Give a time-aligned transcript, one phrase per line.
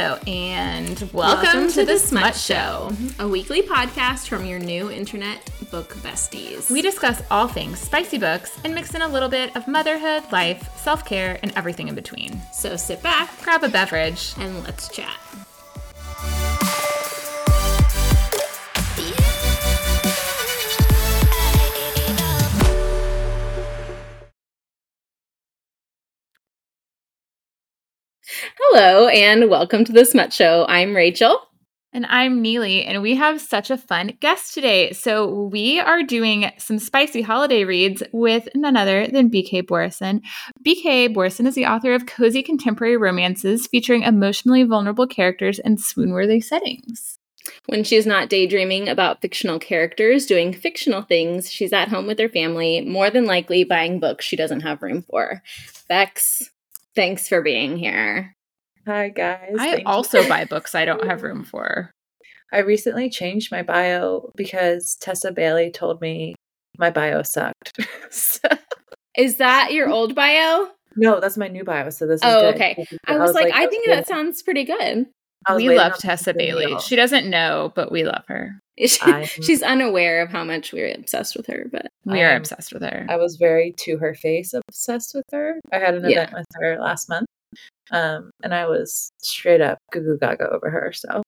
[0.00, 4.92] Hello, and welcome, welcome to, to, the Smut Show, a weekly podcast from your new
[4.92, 6.70] internet book besties.
[6.70, 10.70] We discuss all things spicy books and mix in a little bit of motherhood, life,
[10.78, 12.40] self care, and everything in between.
[12.52, 15.16] So sit back, grab a beverage, and let's chat.
[29.08, 30.66] And welcome to the Smut Show.
[30.68, 31.40] I'm Rachel.
[31.94, 34.92] And I'm Neely, and we have such a fun guest today.
[34.92, 40.20] So, we are doing some spicy holiday reads with none other than BK Borison.
[40.62, 46.12] BK Borison is the author of cozy contemporary romances featuring emotionally vulnerable characters and swoon
[46.12, 47.18] worthy settings.
[47.64, 52.28] When she's not daydreaming about fictional characters doing fictional things, she's at home with her
[52.28, 55.42] family, more than likely buying books she doesn't have room for.
[55.88, 56.50] Bex,
[56.94, 58.34] thanks for being here.
[58.88, 59.56] Hi, guys.
[59.58, 61.90] I Thank also buy books I don't have room for.
[62.50, 66.34] I recently changed my bio because Tessa Bailey told me
[66.78, 67.86] my bio sucked.
[68.10, 68.48] so.
[69.14, 70.68] Is that your old bio?
[70.96, 71.90] No, that's my new bio.
[71.90, 72.76] So this is oh, okay.
[73.06, 75.04] I was, I was like, like, I think that sounds pretty good.
[75.54, 76.78] We love Tessa Bailey.
[76.80, 78.58] She doesn't know, but we love her.
[78.78, 83.06] She's unaware of how much we're obsessed with her, but we are obsessed with her.
[83.08, 85.60] I was very to her face obsessed with her.
[85.72, 87.26] I had an event with her last month,
[87.90, 90.92] um, and I was straight up goo goo gaga over her.
[90.92, 91.22] So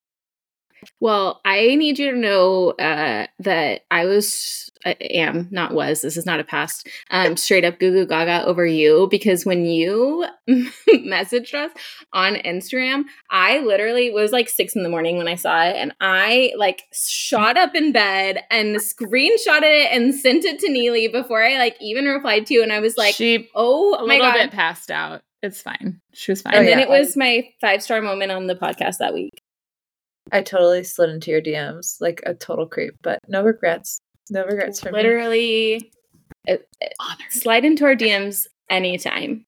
[1.01, 6.17] well, I need you to know uh, that I was, I am, not was, this
[6.17, 10.27] is not a past, um, straight up goo goo gaga over you because when you
[10.89, 11.73] messaged us
[12.13, 15.95] on Instagram, I literally was like six in the morning when I saw it and
[16.01, 21.43] I like shot up in bed and screenshotted it and sent it to Neely before
[21.43, 22.63] I like even replied to you.
[22.63, 24.35] And I was like, she, oh a my little God.
[24.35, 25.23] bit passed out.
[25.43, 26.01] It's fine.
[26.13, 26.55] She was fine.
[26.55, 26.85] Oh, and oh, then yeah.
[26.85, 29.41] it was my five star moment on the podcast that week.
[30.33, 34.01] I totally slid into your DMs like a total creep, but no regrets.
[34.29, 35.91] No regrets for Literally, me.
[36.47, 36.67] Literally,
[37.31, 39.45] slide into our DMs anytime.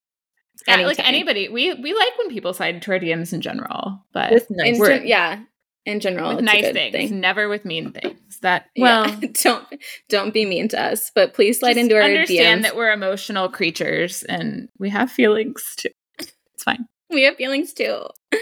[0.67, 0.87] Yeah, anytime.
[0.87, 4.47] like anybody, we we like when people slide into our DMs in general, but with
[4.49, 5.41] nice in, yeah,
[5.85, 7.19] in general, with nice things, thing.
[7.19, 8.39] never with mean things.
[8.41, 9.67] That well, yeah, don't
[10.09, 12.63] don't be mean to us, but please slide into our understand DMs.
[12.63, 15.89] that we're emotional creatures and we have feelings too.
[16.19, 16.87] It's fine.
[17.09, 18.07] We have feelings too.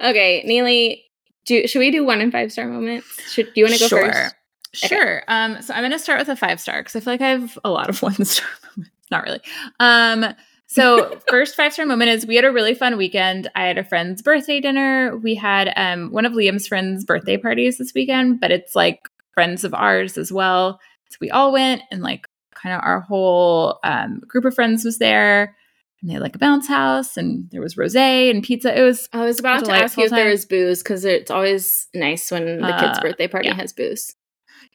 [0.00, 1.02] Okay, Neely,
[1.44, 3.32] do should we do one and five star moments?
[3.32, 4.12] Should do you want to go sure.
[4.12, 4.34] first?
[4.74, 5.16] Sure.
[5.18, 5.24] Okay.
[5.26, 7.30] Um, so I'm going to start with a five star because I feel like I
[7.30, 8.92] have a lot of one star moments.
[9.10, 9.40] Not really.
[9.80, 10.34] Um,
[10.68, 13.50] so first five star moment is we had a really fun weekend.
[13.56, 15.16] I had a friend's birthday dinner.
[15.16, 19.64] We had um one of Liam's friends' birthday parties this weekend, but it's like friends
[19.64, 20.78] of ours as well.
[21.10, 24.98] So we all went and like kind of our whole um, group of friends was
[24.98, 25.56] there
[26.00, 28.76] and they had like a bounce house and there was rosé and pizza.
[28.78, 31.88] It was I was about to ask you if there was booze because it's always
[31.94, 33.54] nice when the kid's uh, birthday party yeah.
[33.54, 34.14] has booze.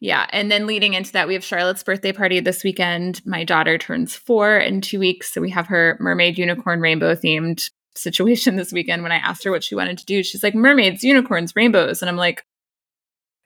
[0.03, 0.25] Yeah.
[0.31, 3.25] And then leading into that, we have Charlotte's birthday party this weekend.
[3.25, 5.31] My daughter turns four in two weeks.
[5.31, 9.01] So we have her mermaid, unicorn, rainbow themed situation this weekend.
[9.01, 12.01] When I asked her what she wanted to do, she's like, mermaids, unicorns, rainbows.
[12.01, 12.43] And I'm like,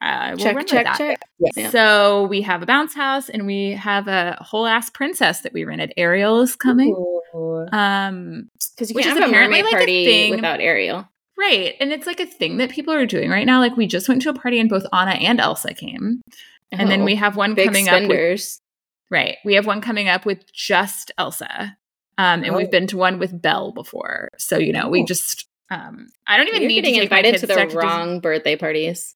[0.01, 1.21] uh, we'll check, check, check.
[1.55, 1.69] Yeah.
[1.69, 5.63] So we have a bounce house and we have a whole ass princess that we
[5.63, 5.93] rented.
[5.95, 6.89] Ariel is coming.
[6.89, 7.67] Ooh.
[7.71, 11.07] Um, because you can't have a mermaid like party without Ariel.
[11.37, 11.75] Right.
[11.79, 13.59] And it's like a thing that people are doing right now.
[13.59, 16.21] Like we just went to a party and both Anna and Elsa came.
[16.27, 16.31] Oh,
[16.71, 18.59] and then we oh, have one coming spenders.
[18.59, 19.11] up.
[19.11, 19.37] With, right.
[19.45, 21.77] We have one coming up with just Elsa.
[22.17, 22.57] Um, and oh.
[22.57, 24.29] we've been to one with Belle before.
[24.37, 27.47] So, you know, we just um I don't even You're need getting to invited to
[27.47, 29.15] the wrong birthday parties.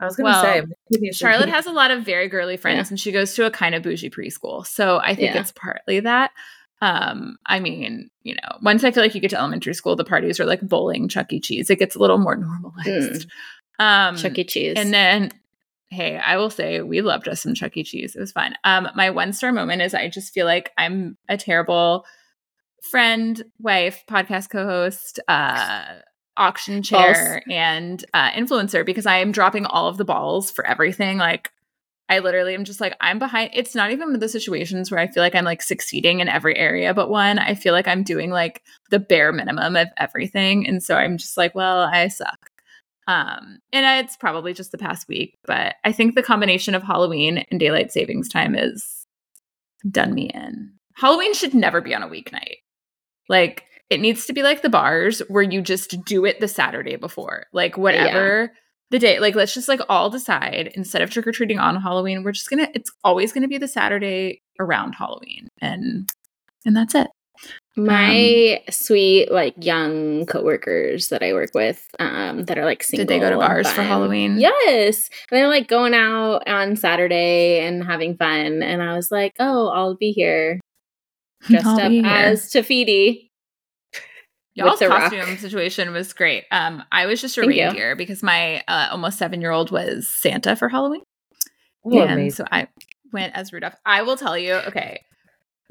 [0.00, 2.92] I was going to well, say, Charlotte has a lot of very girly friends, yeah.
[2.92, 4.66] and she goes to a kind of bougie preschool.
[4.66, 5.40] So I think yeah.
[5.40, 6.32] it's partly that.
[6.82, 10.04] Um, I mean, you know, once I feel like you get to elementary school, the
[10.04, 11.40] parties are like bowling, Chuck E.
[11.40, 11.70] Cheese.
[11.70, 13.28] It gets a little more normalized.
[13.80, 14.08] Mm.
[14.10, 14.44] Um, Chuck E.
[14.44, 15.32] Cheese, and then
[15.88, 17.84] hey, I will say we loved us some Chuck E.
[17.84, 18.16] Cheese.
[18.16, 18.54] It was fun.
[18.64, 22.04] Um, my one star moment is I just feel like I'm a terrible
[22.90, 25.84] friend, wife, podcast co-host, uh,
[26.36, 27.56] auction chair Balls.
[27.56, 31.18] and uh, influencer because I am dropping all of the balls for everything.
[31.18, 31.50] Like,
[32.08, 33.50] I literally am just like, I'm behind.
[33.52, 36.28] It's not even one of the situations where I feel like I'm like succeeding in
[36.28, 40.66] every area, but one, I feel like I'm doing like the bare minimum of everything.
[40.66, 42.50] And so I'm just like, well, I suck.
[43.08, 47.44] Um, and it's probably just the past week, but I think the combination of Halloween
[47.50, 49.06] and daylight savings time is
[49.88, 50.72] done me in.
[50.94, 52.58] Halloween should never be on a weeknight.
[53.28, 56.96] Like, it needs to be like the bars where you just do it the Saturday
[56.96, 57.46] before.
[57.52, 58.60] Like whatever yeah.
[58.90, 62.22] The day, like let's just like all decide instead of trick or treating on Halloween,
[62.22, 65.48] we're just gonna it's always gonna be the Saturday around Halloween.
[65.60, 66.08] And
[66.64, 67.08] and that's it.
[67.76, 73.04] My um, sweet, like young coworkers that I work with, um, that are like single.
[73.04, 74.38] Did they go to bars for Halloween?
[74.38, 79.34] Yes, And they're like going out on Saturday and having fun, and I was like,
[79.38, 80.58] "Oh, I'll be here,
[81.42, 83.25] dressed I'll up as Te Fiti."
[84.56, 85.38] Y'all's costume rock.
[85.38, 86.44] situation was great.
[86.50, 87.96] Um, I was just a Thank reindeer you.
[87.96, 91.02] because my uh, almost seven year old was Santa for Halloween,
[91.84, 92.30] oh, and amazing.
[92.32, 92.68] so I
[93.12, 93.74] went as Rudolph.
[93.84, 95.02] I will tell you, okay,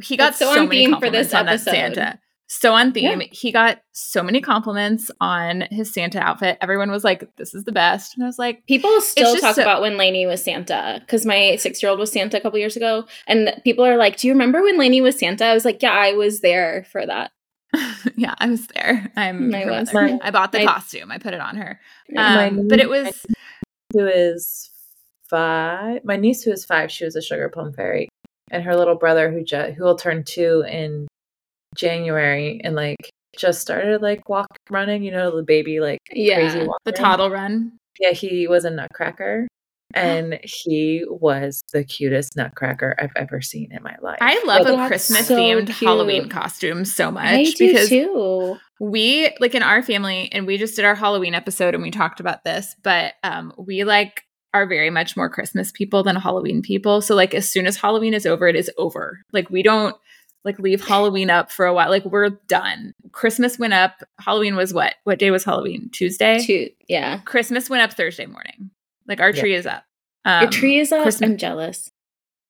[0.02, 1.72] he got so, so many compliments for this on episode.
[1.72, 2.20] Santa.
[2.48, 3.28] So on theme, yeah.
[3.32, 6.60] he got so many compliments on his Santa outfit.
[6.62, 9.64] Everyone was like, "This is the best," and I was like, "People still talk so-
[9.64, 13.60] about when Lainey was Santa because my six-year-old was Santa a couple years ago, and
[13.64, 16.14] people are like, "Do you remember when Lainey was Santa?" I was like, "Yeah, I
[16.14, 17.32] was there for that."
[18.16, 19.12] yeah, I was there.
[19.16, 19.54] I'm.
[19.54, 19.94] I, was.
[19.94, 21.12] I bought the costume.
[21.12, 21.80] I put it on her.
[22.16, 23.26] Um, but it was.
[23.94, 24.70] Who is
[25.30, 26.04] five?
[26.04, 28.10] My niece, who is five, she was a sugar plum fairy
[28.52, 31.08] and her little brother who just who will turn two in
[31.76, 36.92] January and like just started like walk running, you know, the baby like yeah, the
[36.92, 37.74] toddle run.
[38.00, 39.48] Yeah, he was a nutcracker
[39.96, 44.18] and he was the cutest nutcracker I've ever seen in my life.
[44.22, 48.58] I love like, a Christmas so themed Halloween costume so much I because too.
[48.80, 52.20] we like in our family and we just did our Halloween episode and we talked
[52.20, 57.02] about this, but um we like are very much more Christmas people than Halloween people.
[57.02, 59.20] So like as soon as Halloween is over, it is over.
[59.34, 59.96] Like we don't
[60.46, 61.90] like leave Halloween up for a while.
[61.90, 62.94] Like we're done.
[63.12, 64.04] Christmas went up.
[64.20, 64.96] Halloween was what?
[65.04, 65.90] What day was Halloween?
[65.92, 66.40] Tuesday.
[66.40, 66.70] Two.
[66.88, 67.20] Yeah.
[67.26, 68.70] Christmas went up Thursday morning.
[69.08, 69.84] Like our tree is up.
[70.24, 71.04] Um, Your tree is up.
[71.04, 71.92] Christmas- I'm jealous.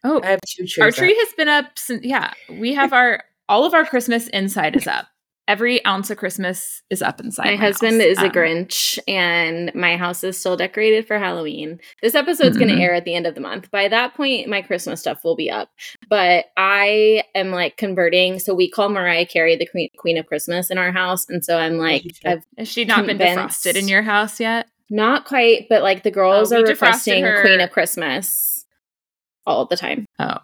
[0.04, 0.78] Oh, I have two trees.
[0.84, 1.18] Our tree up.
[1.18, 2.06] has been up since.
[2.06, 5.07] Yeah, we have our all of our Christmas inside is up
[5.48, 7.46] every ounce of Christmas is up inside.
[7.46, 8.10] My, my husband house.
[8.10, 11.80] is um, a Grinch, and my house is still decorated for Halloween.
[12.02, 12.68] This episode's mm-hmm.
[12.68, 13.69] going to air at the end of the month.
[13.72, 15.69] By that point, my Christmas stuff will be up.
[16.10, 18.40] But I am like converting.
[18.40, 21.57] So we call Mariah Carey the Queen, Queen of Christmas in our house, and so
[21.57, 24.68] I'm like, I've has she not been defrosted in your house yet?
[24.89, 28.65] Not quite, but like the girls oh, are requesting Queen of Christmas
[29.45, 30.05] all the time.
[30.19, 30.37] Oh,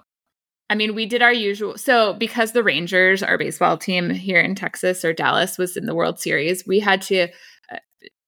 [0.70, 1.78] I mean, we did our usual.
[1.78, 5.94] So, because the Rangers, our baseball team here in Texas or Dallas, was in the
[5.94, 7.28] World Series, we had to.
[7.72, 7.78] Uh,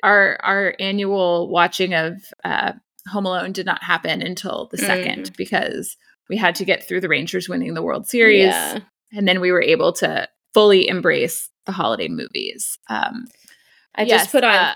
[0.03, 2.73] our our annual watching of uh,
[3.07, 5.37] Home Alone did not happen until the second mm.
[5.37, 5.95] because
[6.29, 8.79] we had to get through the Rangers winning the World Series, yeah.
[9.13, 12.77] and then we were able to fully embrace the holiday movies.
[12.89, 13.25] Um,
[13.95, 14.53] I yes, just put on.
[14.53, 14.73] Uh,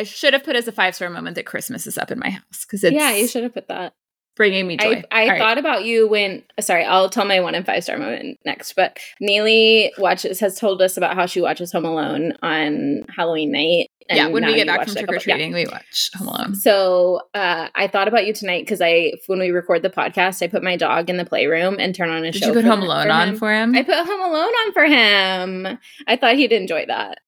[0.00, 2.30] I should have put as a five star moment that Christmas is up in my
[2.30, 3.92] house because it's yeah, you should have put that
[4.34, 5.02] bringing me joy.
[5.10, 5.58] I, I thought right.
[5.58, 8.72] about you when sorry, I'll tell my one and five star moment next.
[8.72, 13.88] But Neely watches has told us about how she watches Home Alone on Halloween night.
[14.08, 15.56] yeah, when we get back from trick or treating, yeah.
[15.58, 16.54] we watch Home Alone.
[16.54, 20.46] So uh, I thought about you tonight because I when we record the podcast, I
[20.46, 22.46] put my dog in the playroom and turn on a Did show.
[22.48, 23.74] you put Home Alone for on for him?
[23.74, 25.78] I put Home Alone on for him.
[26.06, 27.18] I thought he'd enjoy that.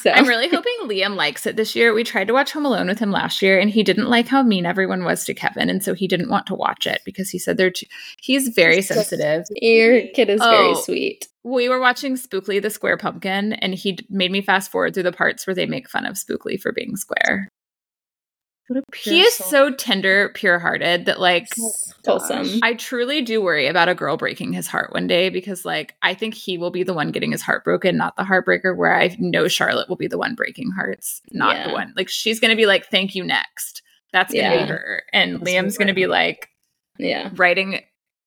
[0.00, 1.92] So I'm really hoping Liam likes it this year.
[1.92, 4.42] We tried to watch Home Alone with him last year, and he didn't like how
[4.42, 7.38] mean everyone was to Kevin, and so he didn't want to watch it because he
[7.38, 7.84] said they're too.
[8.18, 9.44] He's very sensitive.
[9.56, 11.28] Your kid is oh, very sweet.
[11.44, 15.12] We were watching Spookly the Square Pumpkin, and he made me fast forward through the
[15.12, 17.50] parts where they make fun of Spookly for being square
[18.94, 19.46] he is soul.
[19.48, 21.48] so tender, pure hearted that like
[22.06, 22.46] wholesome.
[22.46, 25.94] Oh I truly do worry about a girl breaking his heart one day because like
[26.02, 28.76] I think he will be the one getting his heart broken, not the heartbreaker.
[28.76, 31.68] Where I know Charlotte will be the one breaking hearts, not yeah.
[31.68, 34.62] the one like she's gonna be like, "Thank you, next." That's gonna yeah.
[34.64, 36.48] be her, and That's Liam's gonna be like,
[36.98, 37.80] yeah, writing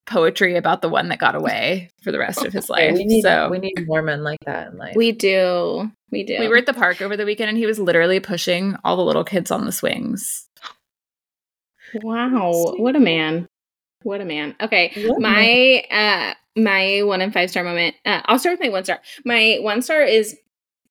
[0.06, 2.94] poetry about the one that got away for the rest of his life.
[2.94, 4.96] we need, so we need more men like that in life.
[4.96, 5.92] We do.
[6.12, 6.38] We do.
[6.40, 9.04] We were at the park over the weekend and he was literally pushing all the
[9.04, 10.48] little kids on the swings.
[11.96, 12.74] Wow.
[12.78, 13.48] What a man.
[14.04, 14.56] What a man.
[14.62, 14.92] Okay.
[15.08, 17.96] What my uh my one and five star moment.
[18.06, 19.00] Uh, I'll start with my one star.
[19.26, 20.38] My one star is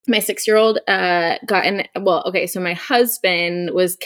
[0.08, 3.96] my six year old uh got in well, okay, so my husband was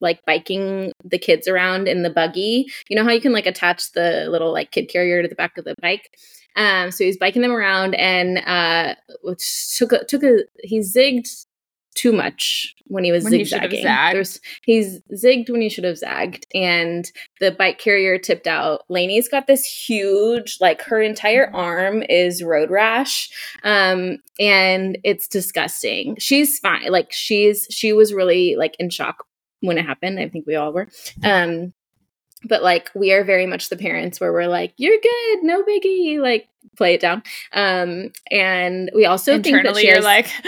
[0.00, 2.70] like biking the kids around in the buggy.
[2.88, 5.58] You know how you can like attach the little like kid carrier to the back
[5.58, 6.10] of the bike?
[6.56, 8.94] Um, so he's biking them around and uh,
[9.76, 11.46] took a, took a he zigged
[11.98, 13.70] too much when he was when zigzagging.
[13.70, 13.82] He
[14.64, 18.82] he's zigged when he should have zagged, and the bike carrier tipped out.
[18.88, 23.30] Lainey's got this huge, like her entire arm is road rash,
[23.64, 26.16] um, and it's disgusting.
[26.18, 26.90] She's fine.
[26.90, 29.27] Like she's she was really like in shock
[29.60, 30.18] when it happened.
[30.18, 30.88] I think we all were.
[31.24, 31.72] Um,
[32.44, 36.20] but like we are very much the parents where we're like, "You're good, no biggie,"
[36.20, 37.22] like play it down.
[37.52, 40.28] Um, and we also internally think you're like.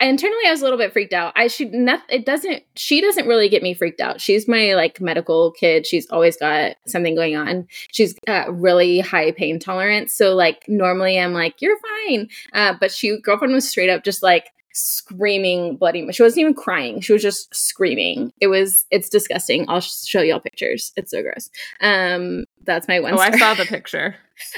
[0.00, 1.32] internally I was a little bit freaked out.
[1.36, 4.20] I should not it doesn't she doesn't really get me freaked out.
[4.20, 5.86] She's my like medical kid.
[5.86, 7.66] She's always got something going on.
[7.90, 10.14] She's got really high pain tolerance.
[10.14, 12.28] So like normally I'm like, you're fine.
[12.52, 17.00] Uh, but she girlfriend was straight up just like screaming bloody she wasn't even crying
[17.00, 18.32] she was just screaming.
[18.40, 19.64] It was it's disgusting.
[19.68, 20.92] I'll show y'all pictures.
[20.96, 21.50] It's so gross.
[21.80, 24.16] Um that's my one oh i saw the picture.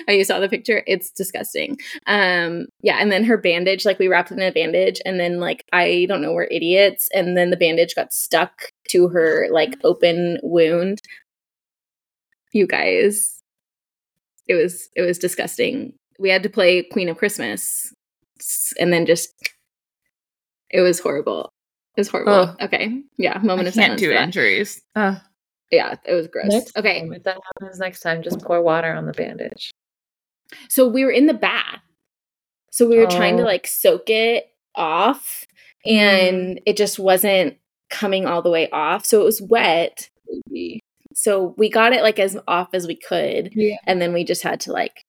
[0.08, 0.82] Oh you saw the picture?
[0.86, 1.78] It's disgusting.
[2.06, 5.40] Um yeah and then her bandage like we wrapped it in a bandage and then
[5.40, 9.76] like i don't know we're idiots and then the bandage got stuck to her like
[9.84, 11.00] open wound.
[12.52, 13.42] You guys
[14.48, 15.94] it was it was disgusting.
[16.18, 17.94] We had to play queen of christmas
[18.78, 19.32] and then just
[20.70, 21.52] it was horrible.
[21.96, 22.32] It was horrible.
[22.32, 22.64] Oh.
[22.64, 23.02] Okay.
[23.16, 23.38] Yeah.
[23.38, 24.80] Moment I of can't do injuries.
[24.94, 25.16] Uh.
[25.70, 26.48] Yeah, it was gross.
[26.48, 27.00] Next okay.
[27.00, 29.70] Time, if that happens next time, just pour water on the bandage.
[30.68, 31.80] So we were in the bath.
[32.72, 33.10] So we were oh.
[33.10, 33.46] trying to oh.
[33.46, 35.46] like soak it off
[35.84, 36.62] and mm.
[36.66, 37.56] it just wasn't
[37.88, 39.04] coming all the way off.
[39.04, 40.10] So it was wet.
[41.14, 43.52] So we got it like as off as we could.
[43.54, 43.76] Yeah.
[43.86, 45.04] And then we just had to like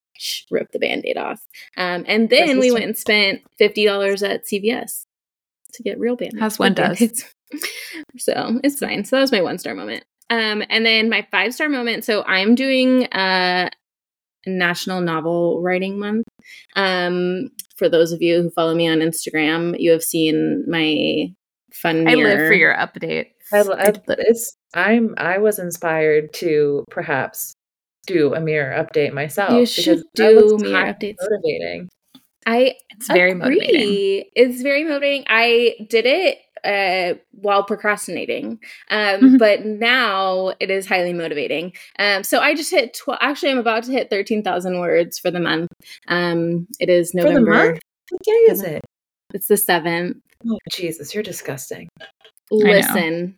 [0.51, 1.47] rip the band aid off.
[1.77, 5.05] Um, and then we went and spent $50 at CVS
[5.73, 6.41] to get real bandits.
[6.41, 6.99] As one does.
[8.17, 9.05] so it's fine.
[9.05, 10.03] So that was my one star moment.
[10.29, 12.05] Um, and then my five star moment.
[12.05, 13.69] So I'm doing uh
[14.47, 16.25] National Novel Writing Month.
[16.75, 21.27] Um, for those of you who follow me on Instagram, you have seen my
[21.73, 22.05] fun.
[22.05, 22.27] Mirror.
[22.27, 23.27] I live for your update.
[23.53, 27.53] I, I, it's I'm I was inspired to perhaps
[28.07, 29.53] do a mirror update myself.
[29.53, 31.17] You should do mirror updates.
[31.21, 31.89] Motivating.
[32.45, 33.55] I it's very agree.
[33.55, 34.29] motivating.
[34.35, 35.25] It's very motivating.
[35.27, 39.37] I did it uh, while procrastinating, um, mm-hmm.
[39.37, 41.73] but now it is highly motivating.
[41.99, 42.93] Um, so I just hit.
[42.93, 45.69] Tw- Actually, I'm about to hit thirteen thousand words for the month.
[46.07, 47.73] Um, it is November.
[48.09, 48.81] What day is it?
[49.33, 50.17] It's the seventh.
[50.47, 51.87] Oh Jesus, you're disgusting.
[52.49, 53.37] Listen,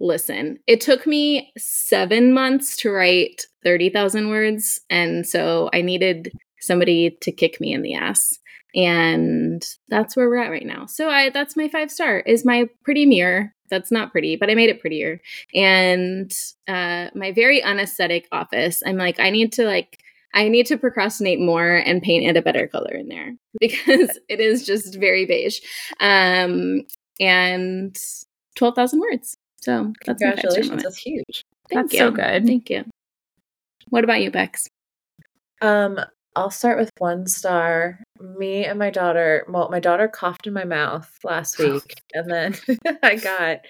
[0.00, 0.58] listen.
[0.66, 7.16] It took me seven months to write thirty thousand words, and so I needed somebody
[7.22, 8.38] to kick me in the ass.
[8.74, 10.86] And that's where we're at right now.
[10.86, 13.52] So i that's my five star is my pretty mirror.
[13.68, 15.20] That's not pretty but i made it prettier.
[15.54, 16.32] And
[16.68, 19.98] uh my very unaesthetic office i'm like i need to like
[20.34, 24.40] i need to procrastinate more and paint it a better color in there because it
[24.40, 25.60] is just very beige.
[25.98, 26.82] Um
[27.18, 27.96] and
[28.54, 29.36] 12000 words.
[29.60, 31.44] So that's congratulations that's huge.
[31.68, 31.98] Thank that's you.
[31.98, 32.46] so good.
[32.46, 32.84] Thank you.
[33.88, 34.68] What about you bex?
[35.60, 35.98] Um
[36.36, 38.00] I'll start with one star.
[38.20, 42.56] Me and my daughter, well, my daughter coughed in my mouth last week, and then
[43.02, 43.60] I got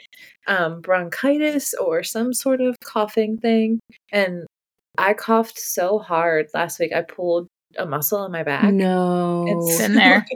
[0.46, 3.80] um, bronchitis or some sort of coughing thing.
[4.12, 4.46] And
[4.98, 7.48] I coughed so hard last week, I pulled
[7.78, 8.72] a muscle in my back.
[8.72, 9.46] No.
[9.48, 10.26] It's in there.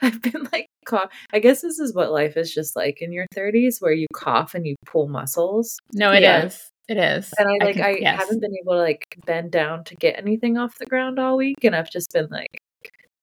[0.00, 1.10] I've been like, cough.
[1.32, 4.54] I guess this is what life is just like in your 30s, where you cough
[4.54, 5.78] and you pull muscles.
[5.92, 6.46] No, it yeah.
[6.46, 6.70] is.
[6.88, 7.32] It is.
[7.38, 8.20] And I like I, can, I yes.
[8.20, 11.56] haven't been able to like bend down to get anything off the ground all week
[11.62, 12.58] and I've just been like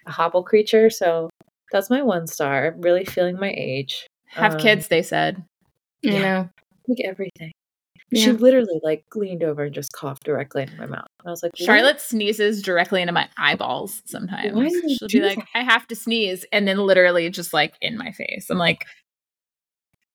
[0.08, 0.90] a hobble creature.
[0.90, 1.30] So
[1.72, 2.68] that's my one star.
[2.68, 4.08] I'm really feeling my age.
[4.28, 5.44] Have um, kids, they said.
[6.02, 6.20] You yeah.
[6.20, 6.50] know.
[6.88, 7.52] Like everything.
[8.10, 8.26] Yeah.
[8.26, 11.08] She literally like leaned over and just coughed directly into my mouth.
[11.26, 14.54] I was like, Charlotte sneezes directly into my eyeballs sometimes.
[14.54, 18.12] Why She'll be like, I have to sneeze, and then literally just like in my
[18.12, 18.50] face.
[18.50, 18.86] I'm like,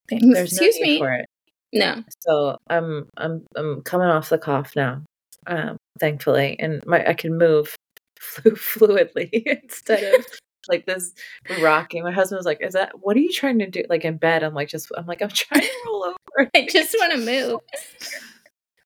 [0.08, 1.24] There's Excuse no me.
[1.72, 2.02] No.
[2.20, 5.02] So I'm I'm I'm coming off the cough now,
[5.46, 7.74] um, thankfully, and my I can move
[8.18, 9.30] flu- fluidly
[9.62, 10.26] instead of
[10.68, 11.12] like this
[11.60, 12.02] rocking.
[12.02, 14.42] My husband was like, "Is that what are you trying to do?" Like in bed,
[14.42, 16.50] I'm like, just I'm like I'm trying to roll over.
[16.54, 17.60] I just want to move.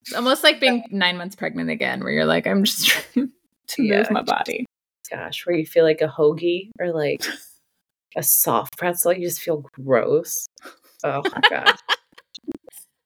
[0.01, 3.31] It's almost like being nine months pregnant again, where you're like, I'm just trying
[3.67, 3.97] to yeah.
[3.97, 4.65] move my body.
[5.09, 7.23] Gosh, where you feel like a hoagie or like
[8.15, 10.47] a soft pretzel, you just feel gross.
[11.03, 11.75] Oh my god.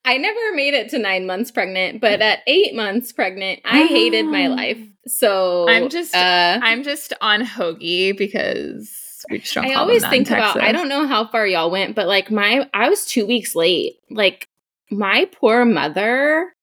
[0.05, 4.25] I never made it to nine months pregnant, but at eight months pregnant, I hated
[4.25, 4.79] my life.
[5.07, 9.65] So I'm just uh, I'm just on hoagie because don't.
[9.65, 10.61] I always think about.
[10.61, 13.95] I don't know how far y'all went, but like my I was two weeks late.
[14.09, 14.47] Like
[14.91, 16.53] my poor mother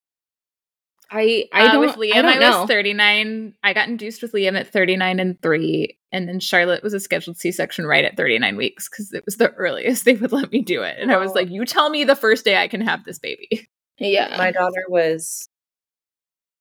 [1.12, 2.24] I I uh, don't with Liam.
[2.24, 3.54] I, I was 39.
[3.62, 7.38] I got induced with Liam at 39 and 3 and then Charlotte was a scheduled
[7.38, 10.82] C-section right at 39 weeks cuz it was the earliest they would let me do
[10.82, 10.96] it.
[10.98, 11.14] And oh.
[11.14, 13.66] I was like, "You tell me the first day I can have this baby."
[13.98, 14.34] Yeah.
[14.36, 15.48] My daughter was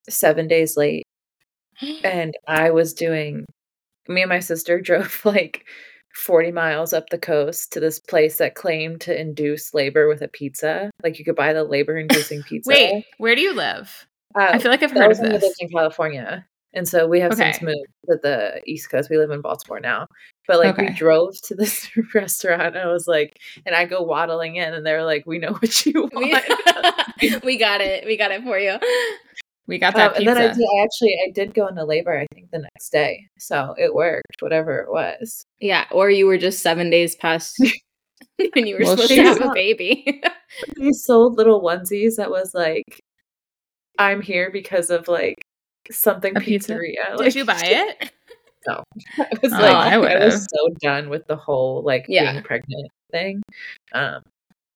[0.10, 1.04] 7 days late
[2.04, 3.46] and I was doing
[4.08, 5.66] me and my sister drove like
[6.16, 10.28] 40 miles up the coast to this place that claimed to induce labor with a
[10.28, 10.92] pizza.
[11.04, 12.70] Like you could buy the labor inducing pizza.
[12.70, 14.08] Wait, where do you live?
[14.38, 15.44] Uh, I feel like I've heard of this.
[15.44, 17.52] lived in California, and so we have okay.
[17.52, 19.10] since moved to the East Coast.
[19.10, 20.08] We live in Baltimore now,
[20.48, 24.56] But like we drove to this restaurant and I was like, and I go waddling
[24.56, 27.44] in and they're like, we know what you want.
[27.44, 28.06] we got it.
[28.06, 28.78] We got it for you.
[29.68, 32.18] We got Um, that and then I, did, I actually I did go into labor
[32.18, 34.42] I think the next day, so it worked.
[34.42, 37.56] Whatever it was, Yeah, or you were just seven days past
[38.54, 40.22] when you were Well, supposed to have a baby.
[40.78, 43.00] he sold little onesies that was like,
[43.98, 45.36] "I'm here because of like
[45.90, 46.74] something A pizza?
[46.74, 48.12] pizzeria." Did you buy it?
[48.68, 48.84] No.
[49.18, 52.32] I was Oh, like, I I, was so done with the whole like Yeah.
[52.34, 53.42] being pregnant thing.
[53.94, 54.22] Um,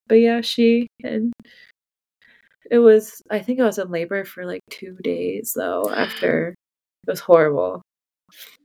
[0.07, 1.31] but yeah, she and
[2.71, 3.21] it was.
[3.29, 5.91] I think I was in labor for like two days though.
[5.93, 6.49] After
[7.07, 7.81] it was horrible.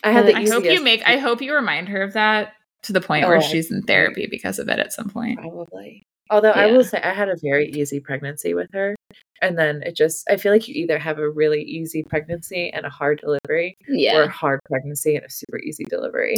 [0.03, 1.03] I had the I I hope you make.
[1.07, 2.55] I hope you remind her of that
[2.85, 5.39] to the point where Oh, she's in therapy because of it at some point.
[5.39, 6.03] Probably.
[6.31, 8.95] Although I will say I had a very easy pregnancy with her.
[9.43, 12.85] And then it just I feel like you either have a really easy pregnancy and
[12.85, 13.77] a hard delivery
[14.17, 16.37] or a hard pregnancy and a super easy delivery.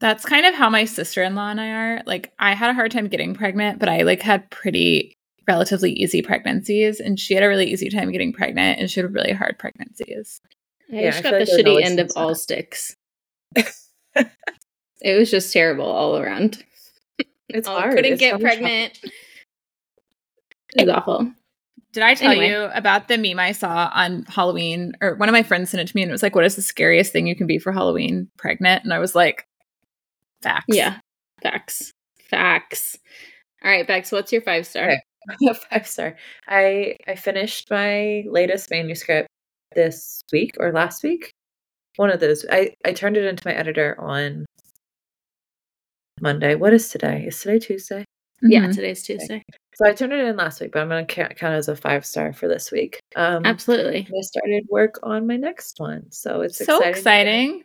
[0.00, 2.02] That's kind of how my sister-in-law and I are.
[2.06, 5.14] Like I had a hard time getting pregnant, but I like had pretty
[5.48, 9.12] relatively easy pregnancies and she had a really easy time getting pregnant and she had
[9.12, 10.40] really hard pregnancies.
[10.92, 12.94] I Yeah, just I got feel the like shitty end of some all sticks.
[13.56, 16.62] it was just terrible all around.
[17.48, 17.94] It's Oh, hard.
[17.96, 19.00] couldn't It's get so much pregnant.
[20.76, 21.32] It was awful.
[21.98, 22.48] Did I tell Anyway.
[22.50, 24.92] you about the meme I saw on Halloween?
[25.00, 26.54] Or one of my friends sent it to me and it was like, What is
[26.54, 28.30] the scariest thing you can be for Halloween?
[28.38, 28.84] Pregnant?
[28.84, 29.44] And I was like,
[30.42, 30.66] Facts.
[30.68, 31.00] Yeah.
[31.42, 31.90] Facts.
[32.30, 32.96] Facts.
[33.64, 34.84] All right, Bex, what's your five star?
[34.84, 35.58] harder.
[35.70, 36.16] Five star.
[36.46, 39.26] I I finished my latest manuscript
[39.74, 41.32] this week or last week.
[41.96, 42.46] One of those.
[42.48, 44.46] I I turned it into my editor on
[46.20, 46.54] Monday.
[46.54, 47.24] What is today?
[47.26, 48.04] Is today Tuesday?
[48.42, 48.74] Yeah, Mhm.
[48.74, 49.42] today's Tuesday.
[49.78, 51.76] So I turned it in last week, but I'm going to count, count as a
[51.76, 52.98] five star for this week.
[53.14, 54.08] Um, Absolutely.
[54.08, 56.90] I started work on my next one, so it's so exciting.
[56.90, 57.64] exciting.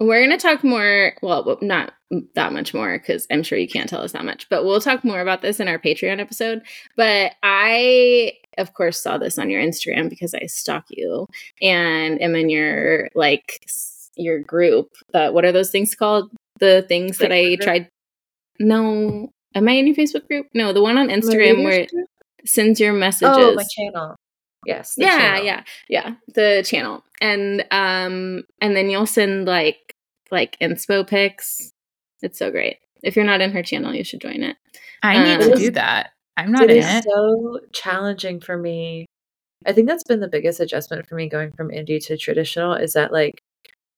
[0.00, 1.92] We're going to talk more, well, not
[2.34, 5.04] that much more because I'm sure you can't tell us that much, but we'll talk
[5.04, 6.62] more about this in our Patreon episode.
[6.96, 11.26] But I, of course, saw this on your Instagram because I stalk you
[11.60, 13.66] and am in your, like,
[14.16, 14.88] your group.
[15.12, 16.30] Uh, what are those things called?
[16.58, 17.90] The things that I tried.
[18.58, 19.30] No.
[19.54, 20.46] Am I in your Facebook group?
[20.54, 21.92] No, the one on Instagram where it
[22.44, 23.34] sends your messages.
[23.36, 24.16] Oh, my channel.
[24.66, 24.94] Yes.
[24.94, 25.44] the yeah channel.
[25.44, 29.78] yeah yeah the channel and um and then you'll send like
[30.30, 31.70] like inspo pics
[32.20, 34.58] it's so great if you're not in her channel you should join it
[35.02, 36.10] I need Um, to do that.
[36.36, 37.04] I'm not It in is it.
[37.04, 39.06] so challenging for me.
[39.64, 42.92] I think that's been the biggest adjustment for me going from indie to traditional is
[42.92, 43.40] that like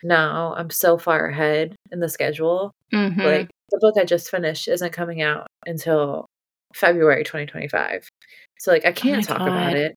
[0.05, 2.71] now I'm so far ahead in the schedule.
[2.95, 3.17] Mhm.
[3.19, 6.27] Like the book I just finished isn't coming out until
[6.75, 8.09] February 2025.
[8.61, 9.95] So like I oh can't my talk about it,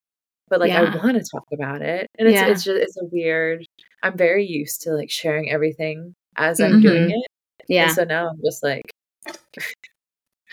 [0.50, 2.08] but like I want to talk about it.
[2.18, 2.48] And it's Yeah.
[2.48, 3.66] it's just it's a weird
[4.04, 7.12] I'm very used to like sharing everything as I'm doing mm-hmm.
[7.12, 7.28] it.
[7.68, 8.84] yeah And so now I'm just like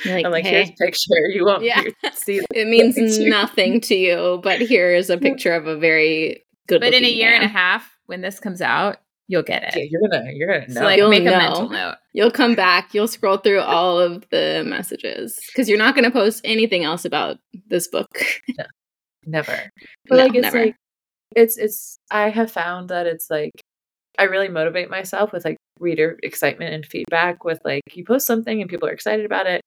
[0.06, 0.50] like, I'm like, hey.
[0.64, 1.28] here's a picture.
[1.32, 1.82] You won't Yeah.
[2.14, 3.28] see the it means picture.
[3.28, 7.06] nothing to you but here is a picture of a very good But in a
[7.06, 9.74] looking year and a half, when this comes out, you'll get it.
[9.76, 10.74] Yeah, you're gonna you're gonna know.
[10.74, 11.96] So like You'll make a mental note.
[12.12, 16.10] you'll come back you'll scroll through all of the messages because you're not going to
[16.10, 18.08] post anything else about this book
[19.26, 19.70] never.
[20.08, 20.58] But No, like it's never.
[20.66, 20.76] like
[21.34, 23.52] it's it's I have found that it's like
[24.18, 28.60] I really motivate myself with like reader excitement and feedback with like you post something
[28.60, 29.62] and people are excited about it.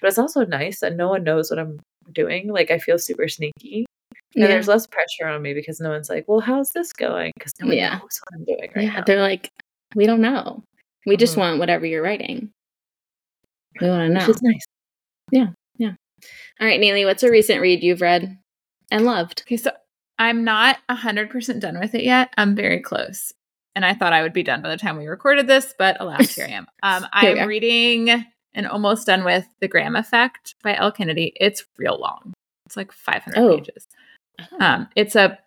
[0.00, 1.78] But it's also nice that no one knows what I'm
[2.12, 2.48] doing.
[2.50, 3.84] Like I feel super sneaky.
[4.34, 4.48] And yeah.
[4.48, 7.32] there's less pressure on me because no one's like, Well, how's this going?
[7.36, 7.94] Because no one Yeah.
[7.98, 9.04] knows what I'm doing right yeah now.
[9.04, 9.50] they're like
[9.96, 10.62] we don't know
[11.06, 11.38] we just Mhm.
[11.38, 12.52] want whatever you're writing
[13.80, 14.64] we want to know Which is nice.
[15.32, 15.46] Yeah.
[15.78, 15.92] Yeah.
[16.60, 18.38] All right neely what's a recent read you've read
[18.90, 19.72] and loved Okay, so
[20.18, 22.32] I'm not 100% done with it yet.
[22.36, 23.32] I'm very close.
[23.74, 26.34] And I thought I would be done by the time we recorded this, but alas,
[26.34, 26.66] here I am.
[26.82, 27.46] Um, I'm are.
[27.46, 31.32] reading and almost done with The Graham Effect by Elle Kennedy.
[31.36, 32.34] It's real long.
[32.66, 33.56] It's like 500 Oh.
[33.58, 33.86] pages.
[34.58, 35.38] Um, it's a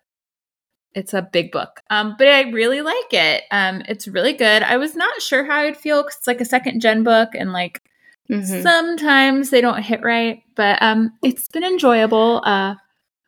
[0.94, 1.80] it's a big book.
[1.90, 3.42] Um, but I really like it.
[3.50, 4.62] Um, it's really good.
[4.62, 7.52] I was not sure how I'd feel because it's like a second gen book and
[7.52, 7.82] like
[8.30, 8.62] Mhm.
[8.62, 12.40] sometimes they don't hit right, but um, it's been enjoyable.
[12.44, 12.76] Uh,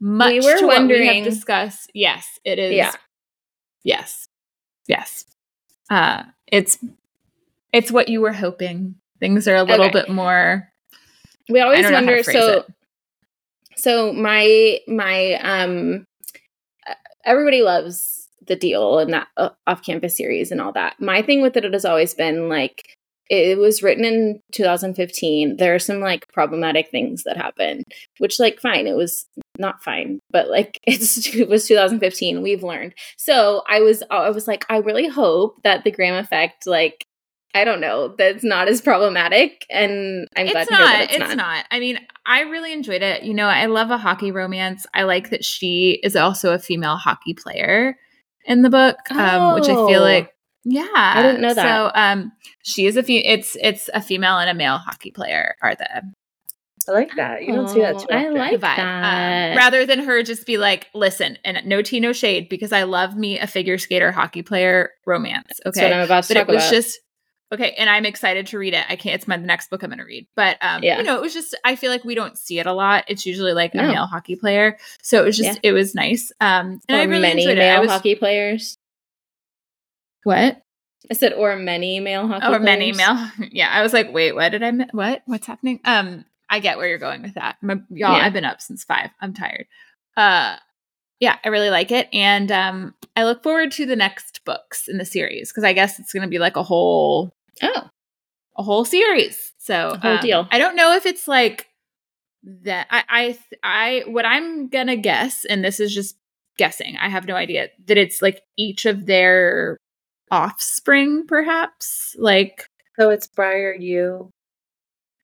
[0.00, 1.90] much We were to what we wondering- have discussed.
[1.92, 2.72] Yes, it is.
[2.74, 2.92] Yeah.
[3.82, 4.28] Yes.
[4.86, 5.24] Yes.
[5.90, 6.78] Uh, it's
[7.72, 8.94] it's what you were hoping.
[9.20, 9.92] Things are a little Okay.
[10.00, 10.68] bit more.
[11.48, 12.66] we always don't know how to wonder so it.
[13.76, 16.04] So my my um
[16.86, 21.00] uh, everybody loves the deal and that uh, off campus series and all that.
[21.00, 22.96] My thing with it has always been like
[23.28, 27.82] it was written in 2015 there are some like problematic things that happen
[28.18, 29.26] which like fine it was
[29.58, 32.94] not fine but like it was 2015 we've learned.
[33.16, 37.04] So i was i was like i really hope that the graham effect like
[37.54, 38.14] I don't know.
[38.18, 40.92] That's not as problematic, and I'm glad it's to hear not.
[40.92, 41.36] that It's, it's, not.
[41.36, 41.64] not.
[41.70, 43.22] I mean, I really enjoyed it.
[43.22, 44.86] You know, I love a hockey romance.
[44.92, 47.96] I like that she is also a female hockey player
[48.44, 50.04] in the book, um, which I feel Oh.
[50.04, 51.64] like, yeah, I didn't know that.
[51.64, 52.32] So, um,
[52.62, 56.02] she is a fe- It's it's a female and a male hockey player are the
[56.88, 57.42] I like that.
[57.42, 58.60] You don't see that Oh, too I like vibe.
[58.60, 59.52] that.
[59.52, 62.84] Um, rather than her just be like, listen, and no tea, no shade, because I
[62.84, 65.58] love me a figure skater hockey player romance.
[65.64, 65.86] That's Okay.
[65.88, 66.70] what I'm about to but talk it was about.
[66.70, 66.98] just
[67.52, 68.84] okay and i'm excited to read it.
[68.88, 70.26] I can't it's my the next book i'm going to read.
[70.34, 70.98] But um Yeah.
[70.98, 73.04] you know it was just i feel like we don't see it a lot.
[73.08, 74.78] It's usually like a male hockey player.
[75.02, 76.32] So it was just it was nice.
[76.40, 77.62] Um and or i really many enjoyed it.
[77.62, 78.78] I male was, hockey players.
[80.24, 80.60] what?
[81.08, 82.46] I said, or many male hockey.
[82.46, 83.08] or many players.
[83.38, 83.68] male yeah.
[83.70, 85.22] I was like wait what did i what?
[85.26, 85.80] What's happening?
[85.84, 87.56] Um i get where you're going with that.
[87.62, 88.24] My, y'all Yeah.
[88.26, 89.10] i've been up since five.
[89.20, 89.66] I'm tired.
[90.16, 90.56] Uh
[91.20, 92.08] yeah i really like it.
[92.12, 95.98] And um i look forward to the next books in the series because i guess
[95.98, 97.88] it's going to be like a whole Oh,
[98.58, 99.52] a whole series.
[99.58, 100.48] So A whole um, deal.
[100.50, 101.66] I don't know if it's like
[102.44, 102.86] that.
[102.90, 106.16] I, I, I, what I'm gonna guess, and this is just
[106.58, 106.96] guessing.
[107.00, 109.76] I have no idea that it's like each of their
[110.30, 112.66] offspring, perhaps like
[112.98, 114.30] So it's Briar U,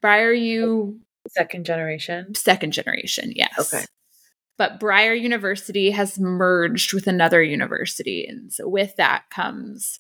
[0.01, 2.35] Briar U, second generation.
[2.35, 3.33] second generation.
[3.35, 3.73] Yes.
[3.73, 3.85] Okay.
[4.59, 9.99] But Briar University has merged with another university, and so with that comes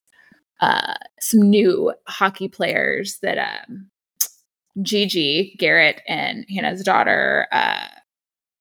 [0.62, 3.90] uh, some new hockey players that um,
[4.80, 7.88] Gigi Garrett and Hannah's daughter uh,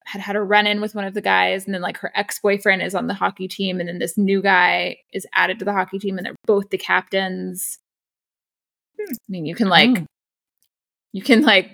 [0.04, 2.40] had had a run in with one of the guys, and then like her ex
[2.40, 5.72] boyfriend is on the hockey team, and then this new guy is added to the
[5.72, 7.78] hockey team, and they're both the captains.
[9.00, 10.06] I mean, you can like, Oh.
[11.12, 11.70] you can like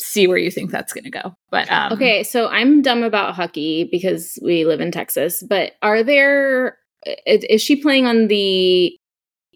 [0.00, 2.22] see where you think that's going to go, but um, okay.
[2.22, 5.42] So I'm dumb about hockey because we live in Texas.
[5.42, 6.78] But are there?
[7.26, 8.94] Is, Is she playing on the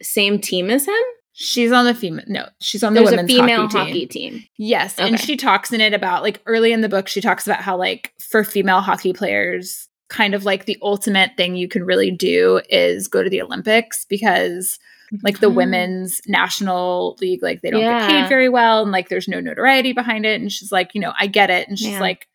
[0.02, 0.94] same team as him?
[1.34, 2.24] She's on the female.
[2.28, 4.32] No, she's on the There's a women's female hockey, hockey, team.
[4.34, 4.44] team.
[4.58, 7.08] Yes, and she talks in it about like early in the book.
[7.08, 11.56] She talks about how like for female hockey players, kind of like the ultimate thing
[11.56, 14.78] you can really do is go to the Olympics because
[15.22, 15.50] like the Oh.
[15.50, 19.92] women's national league, like they don't get paid very well, and like there's no notoriety
[19.94, 20.38] behind it.
[20.40, 22.00] And she's like, you know, I get it, and she's Yeah.
[22.00, 22.28] like,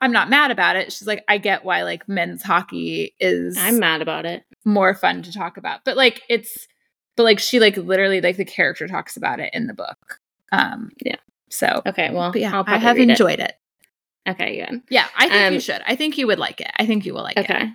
[0.00, 0.92] I'm not mad about it.
[0.92, 4.44] She's like, I get why like men's hockey is I'm mad about it.
[4.64, 5.80] more fun to talk about.
[5.84, 6.66] But like it's
[7.20, 10.20] but like she like literally like the character talks about it in the book.
[10.52, 11.16] Um Yeah.
[11.50, 13.10] So Okay, well, yeah, i have read it.
[13.10, 13.52] enjoyed it.
[14.26, 14.82] Okay, good.
[14.88, 15.82] Yeah, I think Um, you should.
[15.86, 16.70] I think you would like it.
[16.76, 17.44] I think you will like it.
[17.44, 17.72] Okay.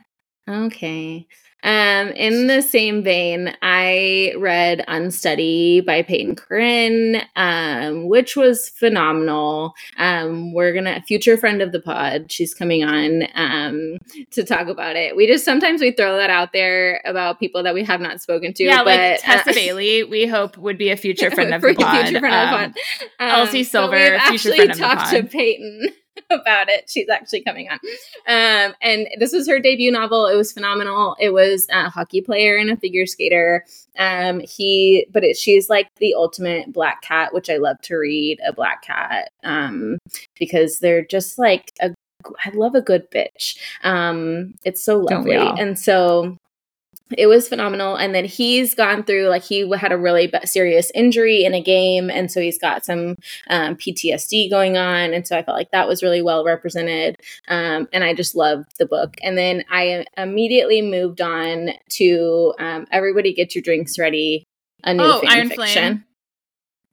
[0.49, 1.27] Okay.
[1.65, 9.73] Um, in the same vein, I read Unsteady by Peyton Corinne, um, which was phenomenal.
[9.97, 12.31] Um, we're gonna future friend of the pod.
[12.31, 13.97] She's coming on um
[14.31, 15.15] to talk about it.
[15.15, 18.53] We just sometimes we throw that out there about people that we have not spoken
[18.53, 18.63] to.
[18.63, 21.73] Yeah, like but, Tessa uh, Bailey, we hope would be a future friend of the
[21.73, 22.05] pod.
[22.05, 22.79] Future friend Um, of the
[23.17, 23.27] pod.
[23.27, 25.23] Elsie so Silver, we've future actually friend of the talked to.
[25.23, 25.87] Peyton
[26.29, 26.89] about it.
[26.89, 27.79] She's actually coming on.
[28.27, 30.27] Um, and this was her debut novel.
[30.27, 31.15] It was phenomenal.
[31.19, 33.65] It was a hockey player and a figure skater.
[33.97, 38.39] Um, he, but it, she's like the ultimate black cat, which I love to read
[38.45, 39.97] a black cat um,
[40.39, 41.93] because they're just like a.
[42.43, 43.55] I love a good bitch.
[43.83, 46.39] Um, it's so lovely, and so
[47.15, 47.95] it was phenomenal.
[47.95, 52.09] And then he's gone through like he had a really serious injury in a game.
[52.09, 53.15] And so he's got some
[53.49, 55.13] um, ptsd going on.
[55.13, 57.17] And so i felt like that was really well represented.
[57.47, 59.15] Um, and i just loved the book.
[59.21, 64.43] And then i immediately moved on to um, everybody get your drinks ready
[64.83, 65.83] a new Oh, fan Iron fiction.
[65.83, 66.03] Flame?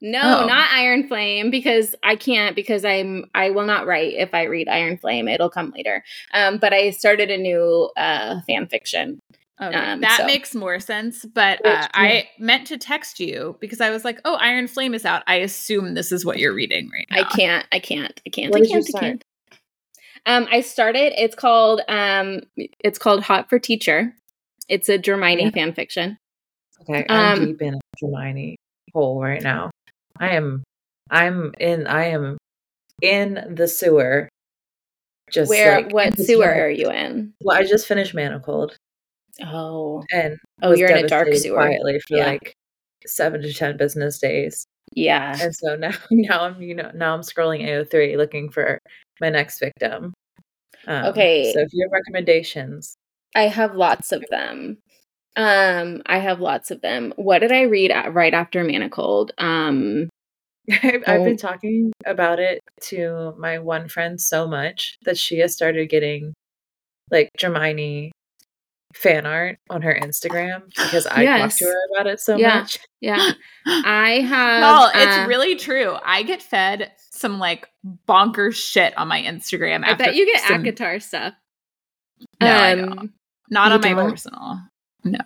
[0.05, 0.47] no Oh.
[0.47, 4.69] not iron flame because i can't because i'm i will not write if i read
[4.69, 5.29] iron flame.
[5.29, 6.03] It'll come later.
[6.35, 9.21] Um, but i started a new uh, fan fiction
[9.63, 11.25] Okay, Um, that so- makes more sense.
[11.25, 15.05] But uh, I meant to text you because I was like, "Oh, Iron Flame is
[15.05, 17.21] out." I assume this is what you're reading right now.
[17.21, 17.67] I can't.
[17.73, 18.21] I can't.
[18.27, 18.51] I can't.
[18.53, 18.87] What I did you can't.
[18.87, 19.03] I start?
[19.03, 19.25] can't.
[20.25, 21.13] Um, I started.
[21.23, 21.81] It's called.
[21.89, 24.15] Um, it's called Hot for Teacher.
[24.69, 25.51] It's a Dramione Yeah.
[25.51, 26.19] fan fiction.
[26.83, 28.57] Okay, I'm Um, deep in a Hermione
[28.93, 29.71] hole right now.
[30.19, 30.63] I am,
[31.11, 32.39] I'm in, I am
[33.01, 34.29] in the sewer.
[35.31, 35.77] Just Where?
[35.77, 36.53] like, what sewer sewer.
[36.67, 37.33] are you in?
[37.43, 38.77] Well, I just finished Manacled
[39.41, 41.57] Oh, and Oh, was you're in a dark sewer.
[41.57, 42.27] quietly for Yeah.
[42.27, 42.55] like
[43.07, 45.37] seven to ten business days, yeah.
[45.41, 48.79] and so now, now I'm, you know, now I'm scrolling AO3 looking for
[49.21, 50.13] my next victim.
[50.87, 51.53] Um, Okay.
[51.53, 52.97] so if you have recommendations,
[53.35, 54.79] I have lots of them.
[55.37, 57.13] Um, I have lots of them.
[57.17, 59.33] What did I read right after Manacled?
[59.39, 60.09] Um,
[60.71, 61.25] I've, I've Oh.
[61.25, 66.35] been talking about it to my one friend so much that she has started getting
[67.11, 68.13] like Hermione
[68.95, 72.61] fan art on her Instagram because I talked to her about it so Yeah.
[72.61, 72.79] much.
[73.01, 73.33] Yeah.
[73.67, 74.61] I have.
[74.61, 75.97] No, it's uh, really true.
[76.05, 77.69] I get fed some like
[78.09, 79.85] bonkers shit on my Instagram.
[79.85, 81.35] I after bet you get some- ACOTAR stuff.
[82.41, 83.13] No, I Um, don't.
[83.51, 84.11] Not on my don't?
[84.11, 84.61] personal.
[85.05, 85.19] No.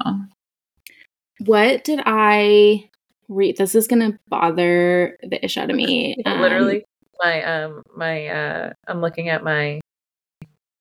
[1.45, 2.89] What did I
[3.29, 3.57] read?
[3.59, 6.17] This is gonna bother the ish out of me.
[6.27, 6.85] Um, Literally,
[7.23, 9.81] my um my uh I'm looking at my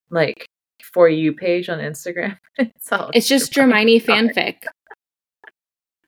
[0.09, 0.45] like
[0.95, 2.39] for you page on Instagram.
[2.57, 4.63] it's all It's just Dramione fanfic.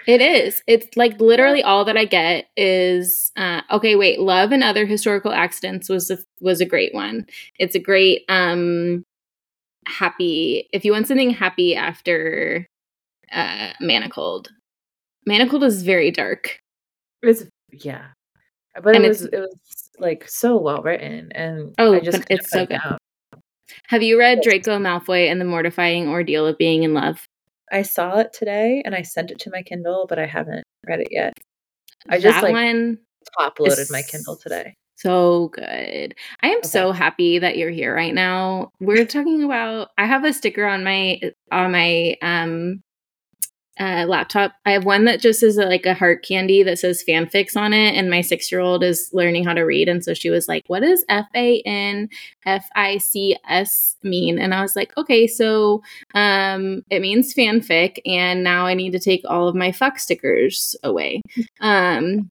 [0.07, 0.63] It is.
[0.65, 3.97] It's like literally all that I get is uh, okay.
[3.97, 7.25] Wait, love and other historical accidents was a, was a great one.
[7.59, 9.03] It's a great um
[9.85, 10.69] happy.
[10.71, 12.65] If you want something happy after
[13.33, 14.47] uh Manacled,
[15.27, 16.59] Manacled is very dark.
[17.21, 18.05] It's yeah,
[18.81, 19.59] but And it was it was
[19.99, 22.79] like so well written, and Oh, I just it's so good.
[22.81, 22.96] down.
[23.87, 27.25] Have you read Draco Malfoy and the mortifying ordeal of being in love?
[27.71, 30.99] I saw it today, and I sent it to my Kindle, but I haven't read
[30.99, 31.33] it yet.
[32.09, 32.97] I just that like one
[33.37, 34.73] top loaded my Kindle today.
[34.95, 36.15] So good.
[36.41, 36.67] I am Okay.
[36.67, 38.71] so happy that you're here right now.
[38.79, 41.19] We're talking about I have a sticker on my
[41.51, 42.81] on my um
[43.79, 44.53] uh laptop.
[44.65, 47.95] I have one that just is like a heart candy that says fanfics on it
[47.95, 51.05] and my 6-year-old is learning how to read and so she was like, "What does
[51.09, 52.09] F A N
[52.45, 55.81] F I C S mean?" And I was like, "Okay, so
[56.15, 60.75] um it means fanfic and now I need to take all of my fuck stickers
[60.83, 61.21] away."
[61.61, 62.29] Um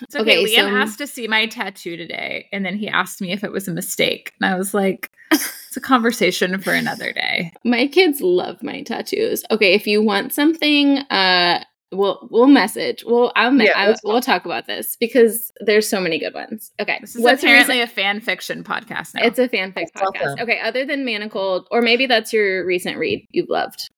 [0.00, 0.38] It's okay.
[0.42, 3.44] Okay, Liam so- asked to see my tattoo today, and then he asked me if
[3.44, 4.32] it was a mistake.
[4.40, 5.10] And I was like,
[5.72, 7.50] it's a conversation for another day.
[7.64, 9.42] My kids love my tattoos.
[9.50, 13.04] Okay, if you want something, uh, we'll we'll message.
[13.06, 16.34] We'll I'll me- Yeah, I, that's we'll talk about this because there's so many good
[16.34, 16.72] ones.
[16.78, 19.22] Okay, This is what's apparently recent- a fan fiction podcast now.
[19.24, 20.32] it's a fanfic That's podcast.
[20.34, 20.40] awesome.
[20.40, 23.88] Okay, other than Manacled, or maybe that's your recent read you've loved,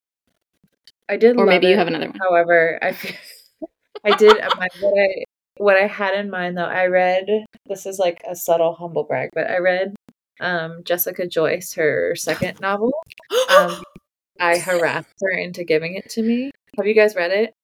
[1.08, 2.20] I did, or love maybe you have another one.
[2.20, 2.96] However, I
[4.04, 5.24] I did my, what I
[5.56, 6.66] what I had in mind though.
[6.66, 7.26] I read
[7.66, 9.96] this is like a subtle humble brag, but I read
[10.40, 12.92] um Jessica Joyce her second novel.
[13.48, 13.82] Um,
[14.40, 16.50] I harassed her into giving it to me.
[16.76, 17.54] Have you guys read it?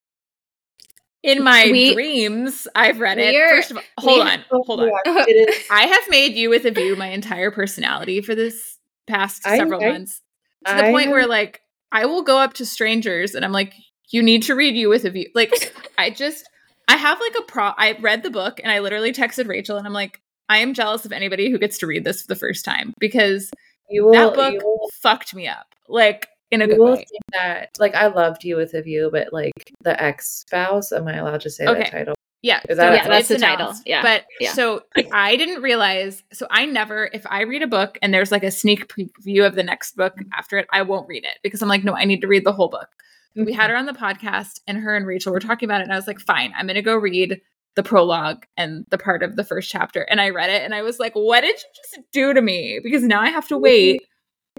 [1.23, 3.35] In my We- dreams, I've read it.
[3.35, 4.89] are- First of all, hold we- on, hold on.
[5.07, 9.59] Yeah, I have made you with a view my entire personality for this past I-
[9.59, 10.23] several I- months
[10.67, 11.61] to the I point where like
[11.93, 13.75] I will go up to strangers and I'm like,
[14.11, 15.29] you need to read you with a view.
[15.35, 16.49] Like I just
[16.89, 19.87] I have like a pro I read the book and I literally texted Rachel and
[19.87, 22.65] I'm like, I am jealous of anybody who gets to read this for the first
[22.65, 23.51] time because
[23.89, 25.75] you will, that book you will, fucked me up.
[25.89, 26.97] Like in a you good will way.
[26.97, 30.91] think that like I loved you with a view, but like the Ex Vows.
[30.91, 31.83] Am I allowed to say Okay.
[31.85, 32.15] that title?
[32.43, 33.67] Yeah, Is that so Yeah, that's it's the title.
[33.67, 33.83] announced.
[33.87, 34.53] Yeah, but yeah.
[34.53, 34.83] so
[35.13, 36.25] I didn't realize.
[36.33, 39.55] So I never, if I read a book and there's like a sneak preview of
[39.55, 40.33] the next book mm-hmm.
[40.33, 42.53] after it, I won't read it because I'm like, no, I need to read the
[42.53, 42.89] whole book.
[43.37, 43.71] We had mm-hmm.
[43.71, 46.09] her on the podcast, and her and Rachel were talking about it, and I was
[46.09, 47.41] like, fine, I'm gonna go read
[47.77, 50.83] the prologue and the part of the first chapter, and I read it, and I
[50.83, 52.81] was like, what did you just do to me?
[52.83, 54.03] Because now I have to wait.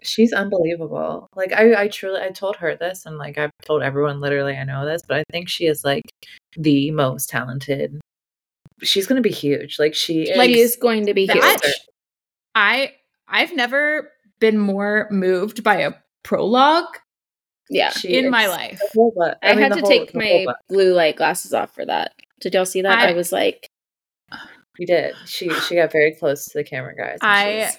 [0.04, 1.28] She's unbelievable.
[1.36, 4.64] Like I, I truly, I told her this, and like I've told everyone literally I
[4.64, 6.04] know this, but I think she is like
[6.58, 8.00] the most talented.
[8.82, 9.78] She's gonna be huge.
[9.78, 10.38] Like she is.
[10.38, 11.62] Like is going to be that- huge.
[11.64, 11.76] Huge.
[12.56, 12.94] I
[13.28, 15.94] I've never been more moved by a
[16.24, 16.98] prologue
[17.70, 18.80] Yeah, she in my life.
[18.80, 22.14] the whole I, mean, had to whole- take my blue light glasses off for that.
[22.42, 22.98] Did y'all see that?
[22.98, 23.68] I, I- was like,
[24.78, 25.16] You did.
[25.26, 27.20] She she got very close to the camera, guys.
[27.22, 27.72] I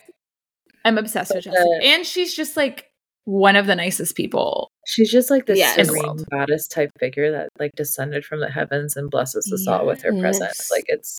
[0.84, 2.88] I'm obsessed with Jessica, the- and she's just like
[3.24, 4.68] one of the nicest people.
[4.86, 5.86] she's just like this Yes.
[5.86, 10.02] Serene goddess type figure that like descended from the heavens and blesses us all with
[10.02, 10.70] her presence.
[10.70, 11.18] Like it's.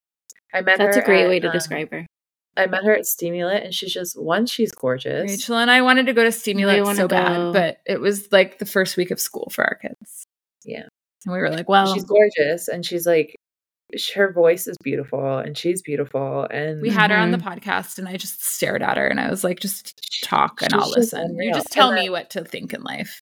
[0.54, 2.06] I met that's a great at, way to um, describe her.
[2.56, 4.46] I met her at Stimulant, and she's just one.
[4.46, 5.24] She's gorgeous.
[5.32, 7.08] Rachel and I wanted to go to Stimulant so go.
[7.08, 10.28] bad, but it was like the first week of school for our kids.
[11.26, 13.36] And we were like, well, she's gorgeous, and she's like,
[14.16, 18.08] her voice is beautiful, and she's beautiful, and we had her on the podcast and
[18.08, 21.38] I just stared at her and I was like, just talk and I'll listen.
[21.40, 23.22] You just tell me what to think in life.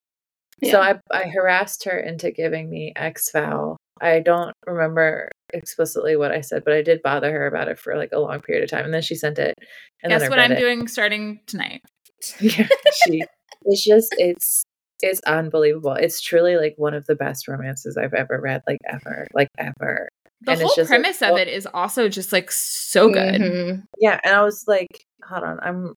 [0.70, 3.76] So I, I harassed her into giving me Ex Vows.
[4.00, 7.96] I don't remember explicitly what I said, but I did bother her about it for
[7.96, 9.54] like a long period of time, and then she sent it.
[10.02, 10.58] And Guess what I'm it.
[10.58, 11.82] doing starting tonight?
[12.40, 12.68] Yeah,
[13.04, 13.24] she.
[13.64, 14.64] It's just it's
[15.02, 15.92] it's unbelievable.
[15.94, 20.08] It's truly like one of the best romances I've ever read, like ever, like ever.
[20.42, 23.40] The And it's whole just, like, premise of it is also just like so good.
[23.40, 23.84] Mhm.
[23.98, 25.94] Yeah, and I was like, hold on, I'm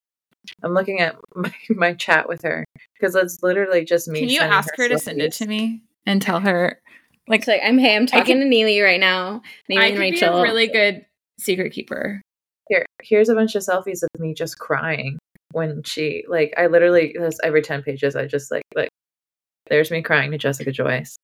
[0.64, 2.66] I'm looking at my, my chat with her
[3.00, 4.20] because it's literally just me.
[4.20, 6.80] Can you ask her to send it to me and tell her
[7.28, 9.42] like It's like I'm hey, I'm talking to Neely right now.
[9.70, 10.34] Neely I and Rachel.
[10.34, 11.06] be a really good
[11.40, 12.22] secret keeper.
[12.70, 15.18] Here, here's a bunch of selfies of me just crying
[15.52, 18.90] when she like I literally there's every ten pages I just like like
[19.70, 21.18] There's me crying to Jessica Joyce.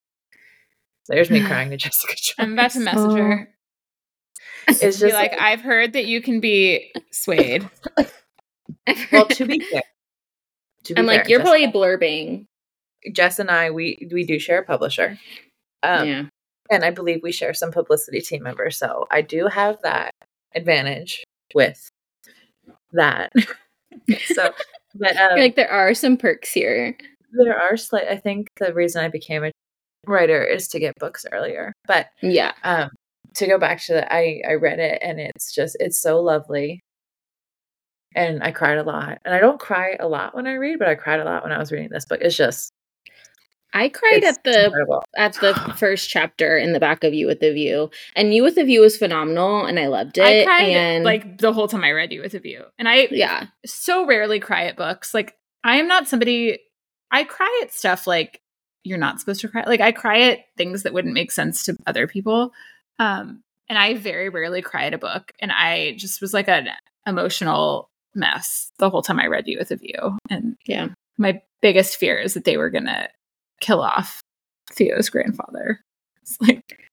[1.07, 2.35] There's me crying to Jessica Joyce.
[2.39, 3.49] I'm about to message her.
[4.67, 7.69] It's Be just like, like, I've heard that you can be swayed.
[9.11, 9.81] well, to be fair,
[10.85, 12.45] to be I'm like, you're Jess- probably blurbing.
[13.13, 15.17] Jess and I, we we do share a publisher,
[15.81, 16.23] um, yeah.
[16.69, 18.77] and I believe we share some publicity team members.
[18.77, 20.11] So I do have that
[20.53, 21.23] advantage
[21.55, 21.89] with
[22.93, 23.31] that.
[24.25, 24.53] so,
[24.93, 26.95] but um, like there are some perks here.
[27.31, 28.07] There are slight.
[28.07, 29.51] I think the reason I became a
[30.07, 32.53] writer is to get books earlier, but Yeah.
[32.63, 32.89] um
[33.35, 36.81] to go back to that, i i read it and it's just it's so lovely
[38.15, 40.87] and i cried a lot and i don't cry a lot when i read but
[40.89, 42.71] i cried a lot when i was reading this book it's just
[43.73, 45.03] I cried it's at the incredible.
[45.15, 48.55] at the first chapter in the back of You with the View, and You with
[48.55, 50.23] the View was phenomenal, and I loved it.
[50.25, 52.65] I cried and like the whole time I read You with the View.
[52.77, 55.13] And I yeah, so rarely cry at books.
[55.13, 56.59] Like I am not somebody
[57.11, 58.41] I cry at stuff like
[58.83, 59.63] you're not supposed to cry.
[59.67, 62.51] Like I cry at things that wouldn't make sense to other people.
[62.99, 66.67] Um and I very rarely cry at a book and I just was like an
[67.07, 70.17] emotional mess the whole time I read You with a View.
[70.29, 70.89] And yeah.
[71.17, 73.07] my biggest fear is that they were going to
[73.61, 74.21] kill off
[74.73, 75.79] Theo's grandfather.
[76.21, 76.89] It's like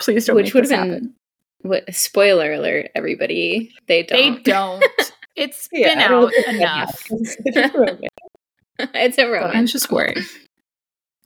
[0.00, 1.14] please don't Which would have been- happen.
[1.62, 3.70] What spoiler alert, everybody?
[3.86, 4.42] They don't.
[4.42, 4.84] They don't.
[5.36, 7.02] It's Yeah, been out enough.
[8.94, 9.18] It's romance.
[9.18, 9.72] a I'm romance.
[9.72, 10.18] just worried.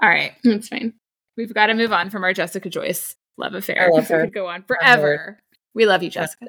[0.03, 0.33] All right.
[0.45, 0.95] That's fine.
[1.37, 3.87] We've got to move on from our Jessica Joyce love affair.
[3.93, 4.25] I love We her.
[4.25, 5.39] could go on forever.
[5.75, 6.47] We love you, Jessica.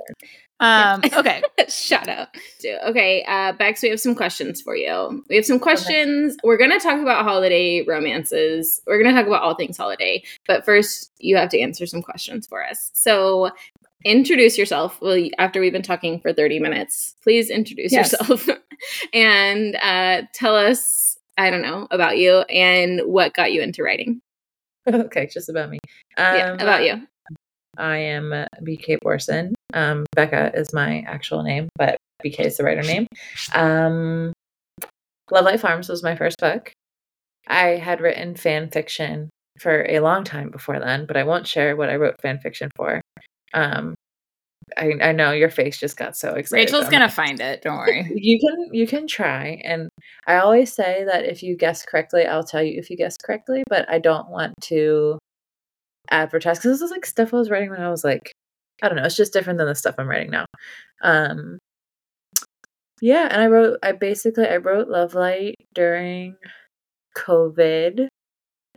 [0.59, 1.41] Um, okay.
[1.67, 2.27] Shout out.
[2.59, 5.23] So, okay, uh, Bex, we have some questions for you.
[5.29, 6.37] We have some questions.
[6.43, 8.81] We're going to talk about holiday romances.
[8.85, 10.23] We're going to talk about all things holiday.
[10.47, 12.91] But first, you have to answer some questions for us.
[12.93, 13.49] So,
[14.05, 15.01] introduce yourself.
[15.01, 18.13] Well, after we've been talking for 30 minutes, please introduce Yes.
[18.13, 18.47] yourself
[19.13, 24.21] and uh, tell us, I don't know, about you and what got you into writing.
[24.93, 25.79] okay just about me
[26.17, 27.01] um, yeah, about you.
[27.79, 32.63] i am uh, bk borison um becca is my actual name but bk is the
[32.63, 33.07] writer name
[33.55, 34.31] um
[35.31, 36.71] lovelight farms was my first book
[37.47, 39.27] i had written fan fiction
[39.59, 42.69] for a long time before then but i won't share what i wrote fan fiction
[42.75, 43.01] for
[43.55, 43.95] um
[44.77, 47.61] i i know your face just got so excited Rachel's to find it.
[47.61, 48.11] Don't worry.
[48.15, 49.89] you can you can try and
[50.27, 53.63] i always say that if you guess correctly i'll tell you if you guess correctly
[53.69, 55.17] but i don't want to
[56.11, 58.31] advertise because this is like stuff i was writing when i was like
[58.83, 60.45] i don't know it's just different than the stuff i'm writing now
[61.01, 61.57] um
[63.01, 66.35] yeah and i wrote i basically i wrote lovelight during
[67.17, 68.07] covid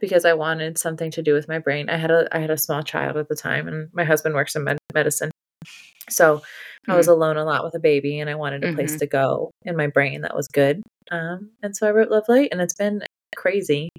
[0.00, 2.56] because i wanted something to do with my brain i had a i had a
[2.58, 5.30] small child at the time and my husband works in med- medicine
[6.10, 6.40] so
[6.88, 8.98] I was alone a lot with a baby and I wanted a place Mhm.
[9.00, 10.82] to go in my brain that was good.
[11.10, 13.02] Um, and so I wrote Lovelight and it's been
[13.36, 13.90] crazy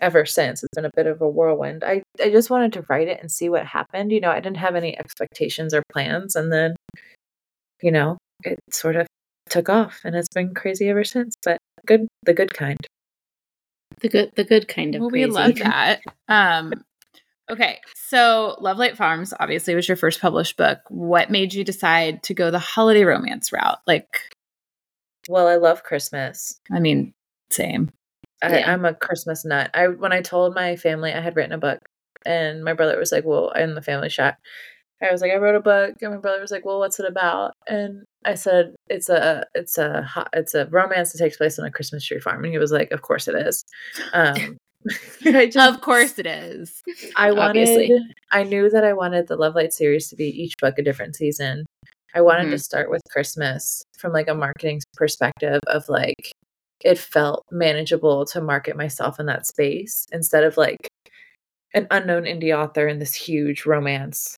[0.00, 0.64] ever since.
[0.64, 1.84] It's been a bit of a whirlwind.
[1.84, 4.10] I, I just wanted to write it and see what happened.
[4.10, 6.34] You know, I didn't have any expectations or plans.
[6.34, 6.74] And then,
[7.80, 9.06] you know, it sort of
[9.48, 12.78] took off and it's been crazy ever since, but good, the good kind.
[14.02, 15.26] The good, the good kind of Well, crazy.
[15.26, 16.00] we love that.
[16.28, 16.72] Um,
[17.50, 17.78] okay.
[17.94, 20.80] So, Lovelight Farms obviously was your first published book.
[20.88, 23.78] What made you decide to go the holiday romance route?
[23.86, 24.20] Like,
[25.28, 26.60] Well, I love Christmas.
[26.70, 27.14] I mean,
[27.50, 27.90] same.
[28.42, 28.72] I, Yeah.
[28.72, 29.70] I'm a Christmas nut.
[29.72, 31.78] I when I told my family I had written a book,
[32.26, 34.36] and my brother was like, "Well," in the family shot.
[35.00, 37.06] I was like, "I wrote a book," and my brother was like, "Well, what's it
[37.06, 41.58] about?" And I said, "It's a it's a ho- it's a romance that takes place
[41.58, 43.64] on a Christmas tree farm," and he was like, "Of course it is."
[44.12, 44.56] Um,
[45.24, 46.82] I just Of course it is.
[47.16, 47.90] I wanted obviously.
[48.30, 51.64] I knew that I wanted the Lovelight series to be each book a different season.
[52.14, 52.62] I wanted to Mhm.
[52.62, 56.30] start with Christmas from like a marketing perspective of like
[56.84, 60.76] it felt manageable to market myself in that space instead of like
[61.74, 64.36] an unknown indie author in this huge romance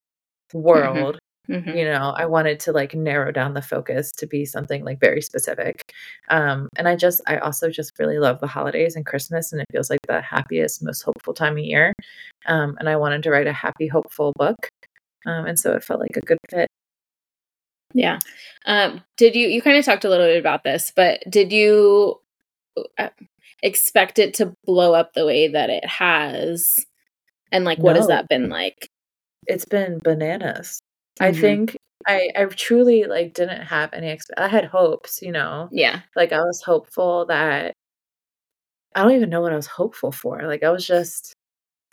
[0.53, 1.76] world Mhm.
[1.76, 5.20] you know i wanted to like narrow down the focus to be something like very
[5.20, 5.83] specific
[6.28, 9.66] um and i just i also just really love the holidays and christmas and it
[9.70, 11.92] feels like the happiest most hopeful time of year
[12.47, 14.68] um and i wanted to write a happy hopeful book
[15.26, 16.68] um and so it felt like a good fit
[17.95, 18.18] Yeah.
[18.66, 22.20] Um, did you, you kind of talked a little bit about this, but did you
[22.99, 23.11] uh,
[23.62, 26.84] expect it to blow up the way that it has?
[27.53, 28.88] And like, what has that been like?
[29.47, 30.80] it's been bananas
[31.20, 31.40] i Mhm.
[31.40, 36.00] think i i truly like didn't have any exp- i had hopes you know Yeah.
[36.16, 37.72] like i was hopeful that
[38.94, 41.32] i don't even know what i was hopeful for like i was just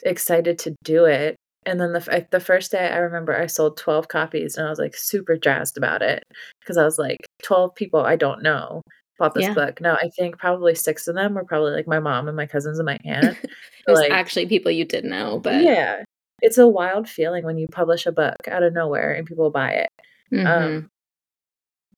[0.03, 3.45] excited to do it and then the, f- I- the first day i remember i
[3.45, 6.23] sold 12 copies and i was like super jazzed about it
[6.61, 8.81] because i was like 12 people i don't know
[9.19, 9.53] bought this Yeah.
[9.53, 9.79] book.
[9.81, 12.79] No, I think probably six of them were probably like my mom and my cousins
[12.79, 13.37] and my aunt.
[13.85, 16.01] There's like, actually people you did know, but yeah,
[16.41, 19.71] it's a wild feeling when you publish a book out of nowhere and people buy
[19.71, 19.89] it.
[20.33, 20.45] Mhm.
[20.47, 20.89] Um,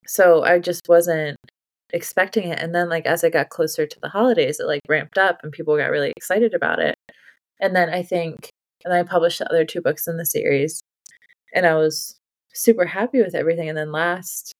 [0.07, 1.37] so I just wasn't
[1.93, 2.59] expecting it.
[2.59, 5.51] And then, like, as I got closer to the holidays, it like ramped up and
[5.51, 6.95] people got really excited about it.
[7.61, 8.49] And then I think,
[8.85, 10.81] and I published the other two books in the series,
[11.55, 12.17] and I was
[12.53, 13.69] super happy with everything.
[13.69, 14.53] And then last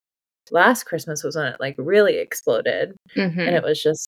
[0.51, 3.39] last Christmas was when it like really exploded, Mhm.
[3.47, 4.07] and it was just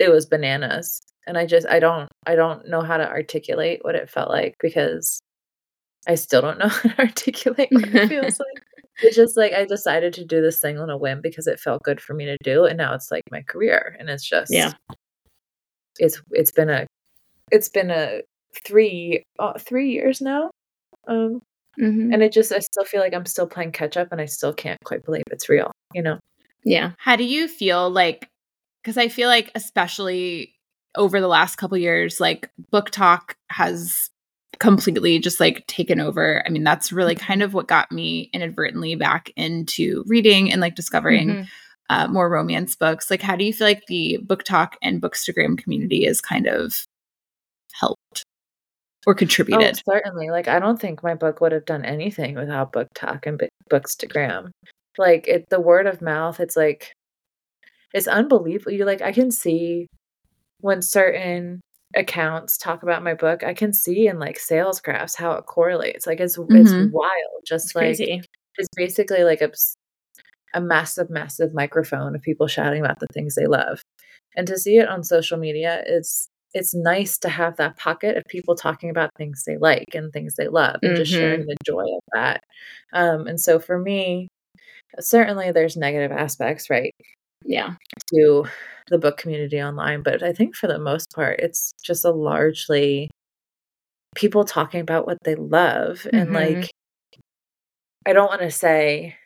[0.00, 1.00] it was bananas.
[1.26, 4.54] And I just I don't I don't know how to articulate what it felt like
[4.60, 5.20] because
[6.06, 8.62] I still don't know how to articulate what it feels like.
[9.02, 11.82] It's just like I decided to do this thing on a whim because it felt
[11.82, 14.72] good for me to do, and now it's like my career, and it's just Yeah.
[15.98, 16.86] It's it's been a
[17.52, 18.20] it's been a
[18.66, 20.50] three uh, three years now,
[21.08, 21.40] um,
[21.78, 22.12] Mhm.
[22.14, 24.52] and it just I still feel like I'm still playing catch up, and I still
[24.52, 25.70] can't quite believe it's real.
[25.92, 26.18] You know?
[26.64, 26.92] yeah.
[26.98, 28.26] How do you feel like
[28.82, 30.53] because I feel like especially
[30.96, 34.10] over the last couple years like BookTok has
[34.60, 36.42] completely just like taken over.
[36.46, 40.76] I mean that's really kind of what got me inadvertently back into reading and like
[40.76, 41.46] discovering Mhm.
[41.90, 43.10] uh, more romance books.
[43.10, 46.84] Like how do you feel like the BookTok and bookstagram community is kind of
[47.72, 48.24] helped
[49.06, 49.82] or Oh, contributed?
[49.86, 50.30] certainly.
[50.30, 54.50] Like I don't think my book would have done anything without BookTok and bookstagram.
[54.96, 56.38] Like it, the word of mouth.
[56.38, 56.92] It's like
[57.92, 58.72] it's unbelievable.
[58.72, 59.88] You like I can see
[60.64, 61.60] when certain
[61.94, 63.44] accounts talk about my book.
[63.44, 66.06] I can see in like sales graphs how it correlates.
[66.06, 66.90] Like it's it's Mhm.
[66.90, 67.42] wild.
[67.46, 68.22] Just It's like crazy.
[68.58, 69.52] it's basically like a
[70.54, 73.82] a massive, massive microphone of people shouting about the things they love.
[74.36, 78.22] And to see it on social media is it's nice to have that pocket of
[78.28, 81.18] people talking about things they like and things they love and just Mhm.
[81.18, 82.42] sharing the joy of that.
[82.92, 84.28] Um, and so for me,
[85.00, 86.94] certainly there's negative aspects, right,
[87.44, 87.74] Yeah.
[88.14, 88.46] to
[88.88, 93.10] the book community online, but I think for the most part, it's just a largely
[94.14, 96.34] people talking about what they love and Mhm.
[96.34, 96.70] like
[98.06, 99.16] I don't want to say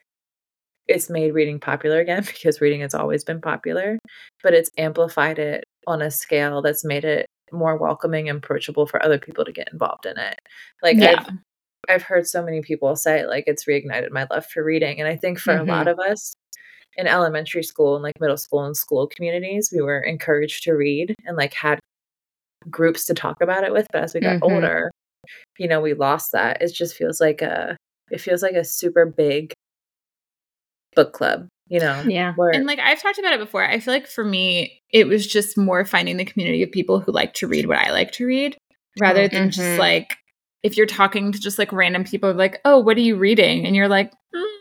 [0.86, 3.98] it's made reading popular again because reading has always been popular,
[4.42, 9.02] but it's amplified it on a scale that's made it more welcoming and approachable for
[9.02, 10.38] other people to get involved in it.
[10.82, 11.16] Like yeah.
[11.18, 11.28] I've
[11.88, 15.16] I've heard so many people say like it's reignited my love for reading and I
[15.16, 16.34] think for a lot of us
[16.98, 21.14] in elementary school and like middle school and school communities we were encouraged to read
[21.24, 21.78] and like had
[22.68, 24.42] groups to talk about it with but as we got Mhm.
[24.42, 24.90] older
[25.58, 27.76] you know we lost that it just feels like a
[28.10, 29.52] it feels like a super big
[30.94, 32.34] book club you know Yeah.
[32.34, 35.26] where And like I've talked about it before, I feel like for me, it was
[35.26, 38.26] just more finding the community of people who like to read what I like to
[38.26, 38.56] read
[39.00, 39.52] rather than Mhm.
[39.52, 40.16] just like
[40.62, 43.64] if you're talking to just like random people, like, oh, what are you reading?
[43.66, 44.57] And you're like, mm.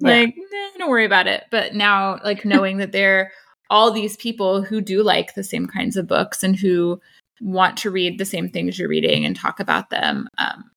[0.00, 0.10] Yeah.
[0.10, 0.34] like,
[0.78, 1.44] don't worry about it.
[1.50, 3.30] But now, like, knowing that there are
[3.70, 7.00] all these people who do like the same kinds of books and who
[7.40, 10.70] want to read the same things you're reading and talk about them, um,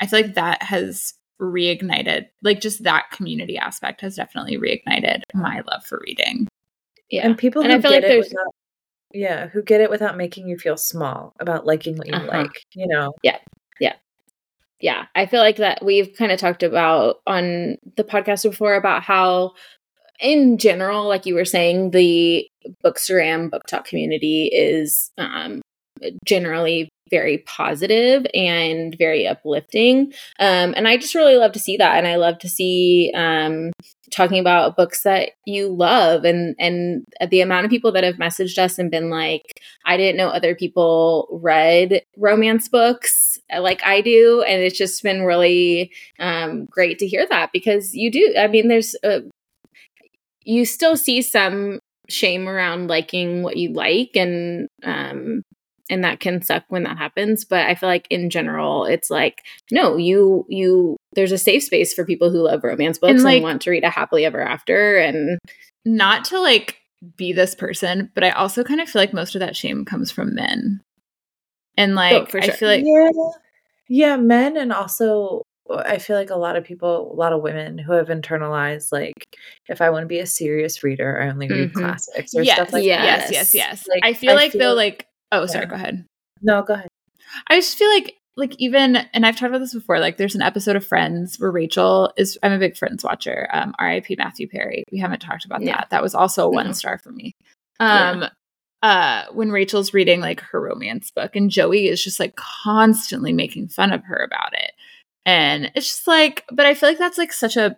[0.00, 5.62] I feel like that has reignited, like, just that community aspect has definitely reignited my
[5.70, 6.48] love for reading.
[7.10, 7.24] Yeah.
[7.26, 8.54] and people And who I feel get like it there's- without
[9.14, 12.26] yeah who get it without making you feel small about liking what you Uh-huh.
[12.26, 13.38] like you know Yeah.
[13.80, 13.94] yeah
[15.14, 19.52] i feel like that we've kind of talked about on the podcast before about how
[20.20, 22.46] in general like you were saying the
[22.84, 25.60] bookstagram BookTok community is um
[26.24, 30.12] generally very positive and very uplifting.
[30.38, 33.72] Um and i just really love to see that and i love to see um
[34.10, 38.58] talking about books that you love and and the amount of people that have messaged
[38.58, 44.00] us and been like I didn't know other people read romance books uh, like I
[44.00, 48.34] do, and it's just been really um, great to hear that because you do.
[48.38, 49.22] I mean, there's a,
[50.44, 55.42] you still see some shame around liking what you like, and um,
[55.90, 57.44] and that can suck when that happens.
[57.44, 61.94] But I feel like in general, it's like no, you you there's a safe space
[61.94, 64.98] for people who love romance books and, like- want to read a happily ever after,
[64.98, 65.38] and
[65.84, 66.76] Not to like
[67.16, 70.10] be this person, but I also kind of feel like most of that shame comes
[70.10, 70.80] from men.
[71.76, 72.54] And like, for I sure.
[72.54, 73.10] feel like, yeah
[73.90, 75.40] yeah men and also
[75.86, 79.14] i feel like a lot of people a lot of women who have internalized like
[79.68, 81.74] if i want to be a serious reader i only read Mhm.
[81.74, 83.88] classics or yes, stuff like yes, that yes, yes, yes.
[83.88, 86.04] Like, I feel I like though, like, oh, sorry, go ahead.
[86.42, 86.88] no go ahead
[87.48, 89.98] I just feel like like even and I've talked about this before.
[89.98, 92.38] Like there's an episode of Friends where Rachel is.
[92.42, 93.48] I'm a big Friends watcher.
[93.52, 94.14] Um, R.I.P.
[94.16, 94.84] Matthew Perry.
[94.92, 95.76] We haven't talked about Yeah.
[95.78, 95.90] that.
[95.90, 96.72] That was also a one No.
[96.72, 97.32] star for me.
[97.80, 98.10] Yeah.
[98.10, 98.24] Um,
[98.82, 103.68] uh, when Rachel's reading like her romance book, and Joey is just like constantly making
[103.68, 104.70] fun of her about it,
[105.26, 107.76] and it's just like, but I feel like that's like such a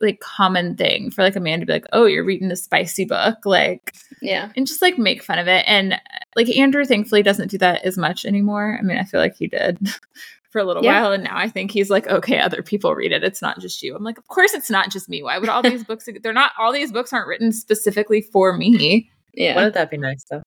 [0.00, 3.04] like common thing for like a man to be like, "Oh, you're reading a spicy
[3.04, 4.50] book," like Yeah.
[4.56, 5.64] and just like make fun of it.
[5.66, 6.00] And
[6.36, 8.76] like Andrew, thankfully, doesn't do that as much anymore.
[8.78, 9.78] I mean, I feel like he did
[10.50, 11.02] for a little Yeah.
[11.02, 13.22] while, and now I think he's like, okay, other people read it.
[13.22, 13.94] It's not just you.
[13.94, 15.22] I'm like, of course, it's not just me.
[15.22, 16.08] Why would all these books?
[16.22, 16.52] They're not.
[16.58, 19.10] All these books aren't written specifically for me.
[19.34, 19.54] Yeah.
[19.54, 20.42] Wouldn't that be nice though?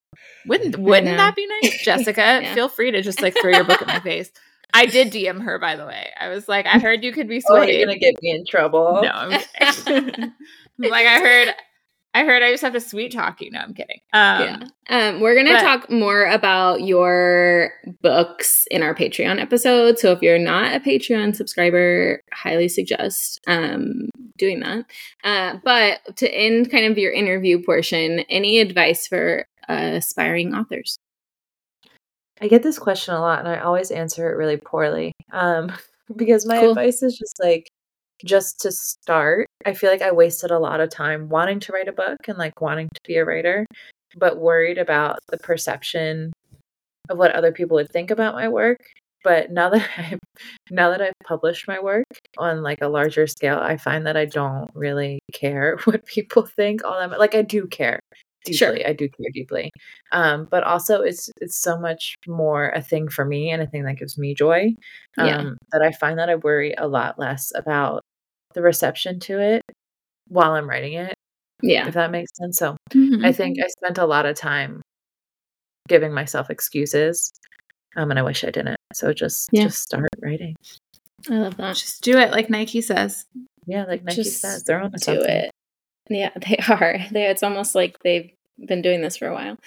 [0.45, 2.21] Wouldn't Wouldn't that be nice, Jessica?
[2.43, 2.53] Yeah.
[2.53, 4.29] Feel free to just like throw your book at my face.
[4.73, 6.09] I did DM her, by the way.
[6.19, 7.75] I was like, I heard you could be Oh, swayed.
[7.75, 9.01] you're gonna get me in trouble.
[9.03, 9.29] No, I'm
[10.79, 11.49] like I heard,
[12.15, 13.51] I heard I just have to sweet talk you.
[13.51, 13.99] No, I'm kidding.
[14.13, 14.63] Um, yeah.
[14.89, 17.71] Um, we're gonna talk more about your
[18.01, 19.99] books in our Patreon episode.
[19.99, 24.85] So if you're not a Patreon subscriber, highly suggest um doing that.
[25.23, 30.97] Uh, but to end kind of your interview portion, any advice for uh, aspiring authors?
[32.41, 35.13] I get this question a lot and I always answer it really poorly.
[35.31, 35.71] Um
[36.15, 36.69] because my Cool.
[36.71, 37.67] advice is just like
[38.25, 39.47] just to start.
[39.65, 42.37] I feel like I wasted a lot of time wanting to write a book and
[42.37, 43.65] like wanting to be a writer,
[44.17, 46.31] but worried about the perception
[47.09, 48.79] of what other people would think about my work.
[49.23, 50.19] But now that I've
[50.71, 52.05] now that I've published my work
[52.37, 56.83] on like a larger scale, I find that I don't really care what people think
[56.83, 57.99] all that like I do care
[58.45, 58.57] deeply.
[58.57, 58.77] Sure.
[58.87, 59.71] I do care deeply.
[60.11, 63.83] Um, but also it's it's so much more a thing for me and a thing
[63.85, 64.73] that gives me joy.
[65.17, 65.49] Um Yeah.
[65.71, 68.01] that I find that I worry a lot less about
[68.53, 69.61] the reception to it
[70.29, 71.13] while I'm writing it,
[71.61, 71.87] Yeah.
[71.87, 72.57] if that makes sense.
[72.57, 73.25] So mhm.
[73.25, 74.81] I think I spent a lot of time
[75.87, 77.31] giving myself excuses.
[77.95, 78.77] Um, and I wish I didn't.
[78.93, 79.63] So just Yeah.
[79.63, 80.55] just start writing.
[81.29, 81.75] I love that.
[81.75, 83.25] just do it, like Nike says.
[83.65, 85.29] Yeah, like Nike Just says, they're on to do something.
[85.29, 85.51] it.
[86.09, 86.99] Yeah, they are.
[87.11, 88.31] They it's almost like they've
[88.65, 89.57] been doing this for a while.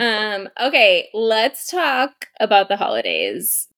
[0.00, 3.68] Um, okay, let's talk about the holidays.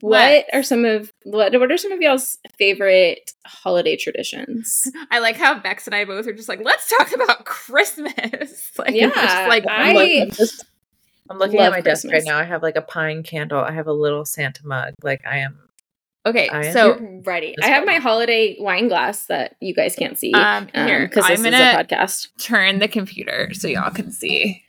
[0.00, 4.90] What are some of what what are some of y'all's favorite holiday traditions?
[5.12, 8.72] I like how Bex and I both are just like, let's talk about Christmas.
[8.76, 10.64] like, Yeah, just like I- I'm, just
[11.30, 12.36] I'm looking love at my desk right now.
[12.36, 13.60] I have like a pine candle.
[13.60, 14.94] I have a little Santa mug.
[15.04, 15.68] Like I am
[16.26, 16.48] okay.
[16.48, 17.54] I So You're ready.
[17.62, 20.32] I have my holiday wine glass that you guys can't see.
[20.32, 22.28] um, here, because I'm this is a podcast.
[22.38, 24.62] turn the computer so y'all can see.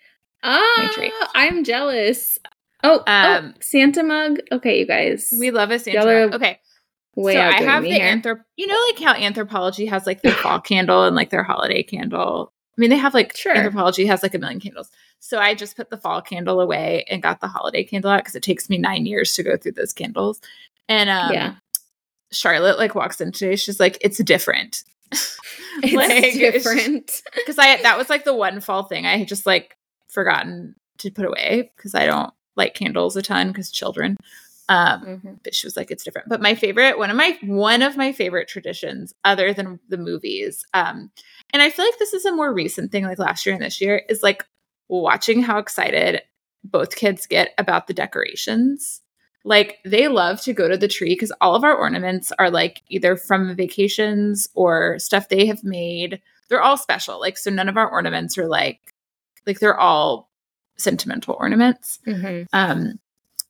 [0.44, 1.12] Ah, treat.
[1.36, 2.38] I'm jealous.
[2.84, 4.40] Oh, Um, oh, Santa mug.
[4.52, 5.34] Okay, you guys.
[5.40, 6.00] We love a Santa.
[6.00, 6.36] Y'all are mug.
[6.36, 6.60] Okay,
[7.16, 8.06] way so I have the here.
[8.06, 8.42] anthrop.
[8.58, 12.52] You know, like how Anthropologie has like their fall candle and like their holiday candle.
[12.78, 13.56] I mean, they have like Sure.
[13.56, 14.90] Anthropologie has like a million candles.
[15.20, 18.36] So I just put the fall candle away and got the holiday candle out because
[18.36, 20.42] it takes me nine years to go through those candles.
[20.90, 21.56] And um, Yeah.
[22.32, 23.56] Charlotte like walks in today.
[23.56, 24.84] She's like, "It's different."
[25.82, 27.22] It's Like, different.
[27.36, 29.76] because I that was like the one fall thing I had just like
[30.10, 34.18] forgotten to put away because I don't like candles a ton because children.
[34.70, 35.40] Um, Mhm.
[35.44, 36.30] but she was like, it's different.
[36.30, 40.64] But my favorite, one of my one of my favorite traditions, other than the movies,
[40.74, 41.12] um,
[41.52, 43.82] and I feel like this is a more recent thing, like last year and this
[43.82, 44.46] year, is like
[44.90, 46.22] watching how excited
[46.64, 49.02] both kids get about the decorations.
[49.44, 52.82] Like they love to go to the tree because all of our ornaments are like
[52.90, 56.22] either from vacations or stuff they have made.
[56.48, 57.20] They're all special.
[57.20, 58.80] Like so none of our ornaments are like
[59.46, 60.30] like they're all
[60.78, 62.00] sentimental ornaments.
[62.08, 62.48] Mhm.
[62.54, 63.00] Um,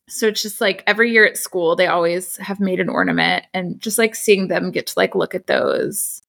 [0.08, 3.80] so it's just like every year at school, they always have made an ornament, and
[3.80, 6.20] just like seeing them get to like look at those,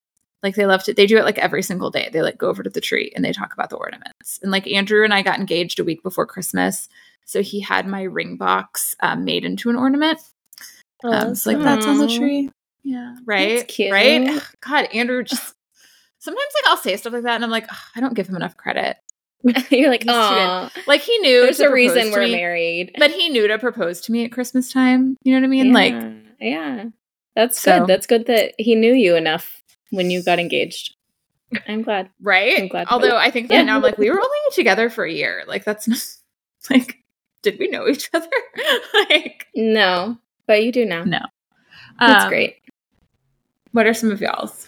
[0.43, 0.93] like they love to.
[0.93, 2.09] They do it like every single day.
[2.11, 4.39] They like go over to the tree and they talk about the ornaments.
[4.41, 6.87] And like Andrew and I got engaged a week before Christmas,
[7.25, 10.19] so he had my ring box um, made into an ornament.
[11.03, 12.49] Um, so like that's on the tree.
[12.83, 13.91] Yeah, right, cute.
[13.91, 14.27] right.
[14.29, 15.53] Ugh, God, Andrew just.
[16.19, 18.35] Sometimes like I'll say stuff like that, and I'm like, "Ugh, I don't give him
[18.35, 18.97] enough credit.
[19.69, 20.11] You're like, He's too good.
[20.11, 22.95] oh, Like he knew there's to a reason we're me, married.
[22.97, 25.17] but he knew to propose to me at Christmas time.
[25.21, 25.67] You know what I mean?
[25.67, 26.83] yeah, Like, yeah,
[27.35, 27.87] that's So- good.
[27.89, 29.61] That's good that he knew you enough
[29.91, 30.95] when you got engaged.
[31.67, 32.09] I'm glad.
[32.19, 32.57] right?
[32.57, 32.87] I'm glad.
[32.89, 33.63] Although I think that Yeah.
[33.63, 35.43] now I'm like, we were only together for a year.
[35.47, 35.99] Like, that's not
[36.71, 36.97] like,
[37.45, 38.27] did we know each other?
[39.09, 40.17] like, No,
[40.47, 41.03] but you do now.
[41.03, 41.19] No.
[41.99, 42.55] That's um, great.
[43.71, 44.67] What are some of y'all's?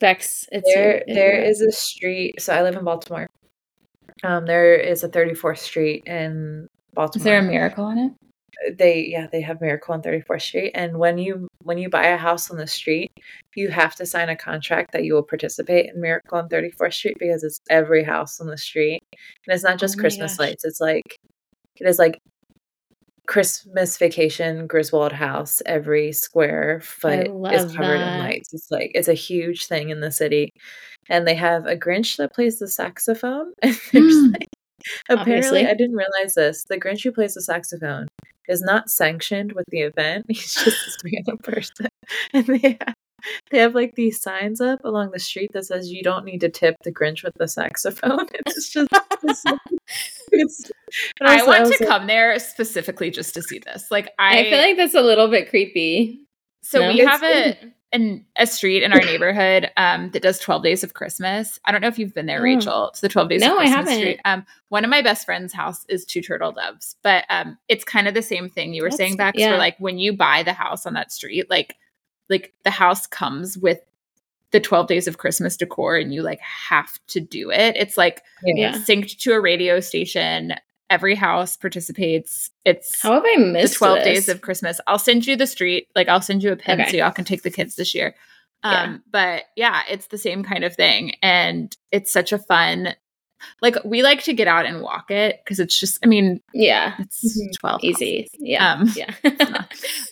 [0.00, 3.28] Bex, it's there your- there is a street so I live in Baltimore.
[4.22, 7.20] Um there is a 34th street in Baltimore.
[7.20, 8.12] Is there a miracle on it?
[8.76, 12.16] They yeah they have miracle on 34th street and when you when you buy a
[12.16, 13.10] house on the street
[13.54, 17.16] you have to sign a contract that you will participate in miracle on 34th street
[17.18, 20.46] because it's every house on the street and it's not just Oh christmas gosh.
[20.48, 21.16] lights it's like
[21.76, 22.18] it is like
[23.26, 28.14] christmas vacation griswold house every square foot is covered that.
[28.14, 30.50] in lights it's like it's a huge thing in the city
[31.08, 34.32] and they have a grinch that plays the saxophone and there's Mm.
[34.32, 34.48] like
[35.10, 35.66] Apparently, Obviously.
[35.66, 36.64] I didn't realize this.
[36.64, 38.08] The Grinch who plays the saxophone
[38.50, 40.26] is not sanctioned with the event.
[40.28, 41.86] He's just this random person,
[42.32, 42.94] and they have,
[43.50, 46.48] they have like these signs up along the street that says you don't need to
[46.48, 48.26] tip the Grinch with the saxophone.
[48.46, 48.88] It's just
[49.22, 49.44] it's,
[50.32, 50.70] it's
[51.20, 53.90] I also, want I to like, come there specifically just to see this.
[53.90, 56.26] Like I, I feel like that's a little bit creepy.
[56.62, 56.88] So no?
[56.88, 57.56] we have a
[57.92, 61.58] an, a street in our neighborhood um, that does 12 days of Christmas.
[61.64, 62.42] I don't know if you've been there, oh.
[62.42, 62.88] Rachel.
[62.88, 63.94] It's the 12 days no, of Christmas I haven't.
[63.94, 64.20] street.
[64.24, 68.06] Um, one of my best friend's house is two turtle doves, but um, it's kind
[68.06, 69.34] of the same thing you were That's, saying back.
[69.36, 69.50] Yeah.
[69.50, 71.76] Where like when you buy the house on that street, like
[72.28, 73.80] like the house comes with
[74.52, 77.76] the 12 days of Christmas decor and you like have to do it.
[77.76, 78.72] It's like yeah.
[78.74, 80.54] synced to a radio station.
[80.90, 82.50] Every house participates.
[82.64, 84.04] It's how have I missed the 12 this?
[84.04, 84.80] days of Christmas.
[84.86, 85.88] I'll send you the street.
[85.94, 86.90] Like I'll send you a pin okay.
[86.90, 88.14] so y'all can take the kids this year.
[88.62, 88.98] Um, yeah.
[89.10, 91.12] but yeah, it's the same kind of thing.
[91.22, 92.94] And it's such a fun
[93.62, 96.94] like we like to get out and walk it because it's just i mean yeah
[96.98, 97.50] it's mm-hmm.
[97.58, 99.14] 12 easy yeah um, yeah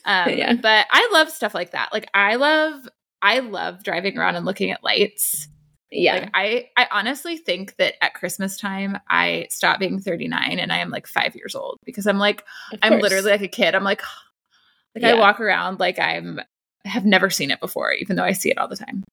[0.04, 2.88] um, yeah but i love stuff like that like i love
[3.22, 5.48] i love driving around and looking at lights
[5.90, 10.72] yeah like, i i honestly think that at christmas time i stop being 39 and
[10.72, 12.44] i am like five years old because i'm like
[12.82, 14.02] i'm literally like a kid i'm like
[14.94, 15.10] like yeah.
[15.10, 16.40] i walk around like i'm
[16.84, 19.04] have never seen it before even though i see it all the time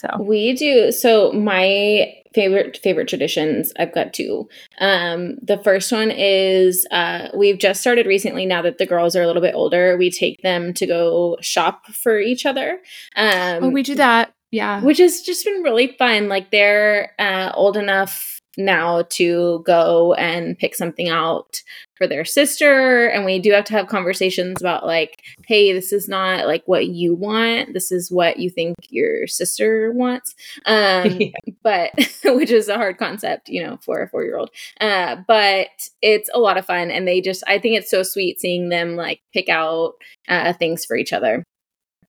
[0.00, 0.90] so we do.
[0.92, 4.48] So my favorite favorite traditions, I've got two.
[4.80, 8.46] Um, the first one is uh, we've just started recently.
[8.46, 11.86] Now that the girls are a little bit older, we take them to go shop
[11.88, 12.80] for each other.
[13.14, 14.32] Um, oh, we do that.
[14.50, 16.28] Yeah, which has just been really fun.
[16.28, 21.62] Like they're uh, old enough now to go and pick something out
[21.96, 23.06] for their sister.
[23.06, 26.86] And we do have to have conversations about like hey this is not like what
[26.86, 27.74] you want.
[27.74, 30.34] This is what you think your sister wants.
[30.66, 31.30] Um yeah.
[31.62, 31.92] but
[32.24, 35.68] which is a hard concept you know for a four year old uh but
[36.02, 36.90] it's a lot of fun.
[36.90, 39.92] And they just i think it's so sweet seeing them like pick out
[40.28, 41.44] uh, things for each other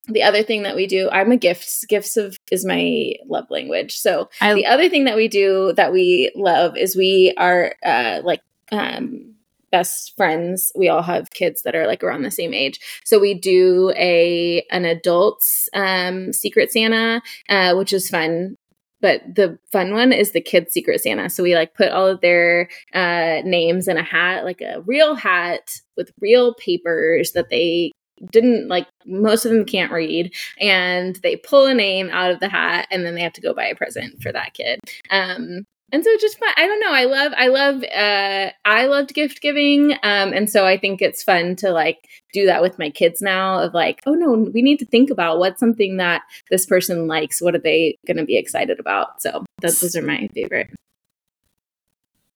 [0.08, 3.98] the other thing that we do i'm a gifts gifts of is my love language.
[3.98, 8.22] So I, the other thing that we do that we love is we are uh
[8.24, 8.42] like
[8.72, 9.36] um
[9.72, 10.72] best friends.
[10.76, 12.80] We all have kids that are like around the same age.
[13.06, 18.56] So we do a an adults um secret santa uh which is fun.
[19.00, 21.30] But the fun one is the kids secret santa.
[21.30, 25.16] So we like put all of their uh names in a hat like a real
[25.16, 27.91] hat with real papers that they
[28.30, 32.50] didn't like most of them can't read and they pull a name out of the
[32.50, 34.80] hat and then they have to go buy a present for that kid.
[35.10, 36.54] Um and so just fun.
[36.56, 36.94] I don't know.
[36.94, 41.24] I love i love uh i loved gift giving um and so i think it's
[41.24, 44.78] fun to like do that with my kids now of like oh no we need
[44.80, 47.42] to think about what's something that this person likes.
[47.42, 49.22] What are they going to be excited about?
[49.22, 50.70] So that, those are my favorite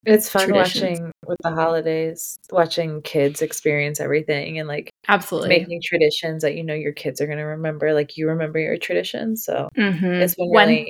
[0.05, 6.41] it's fun watching with the holidays, watching kids experience everything and like absolutely making traditions
[6.41, 9.43] that you know your kids are going to remember, like you remember your traditions.
[9.43, 10.05] So mm-hmm.
[10.05, 10.85] it's been really, One,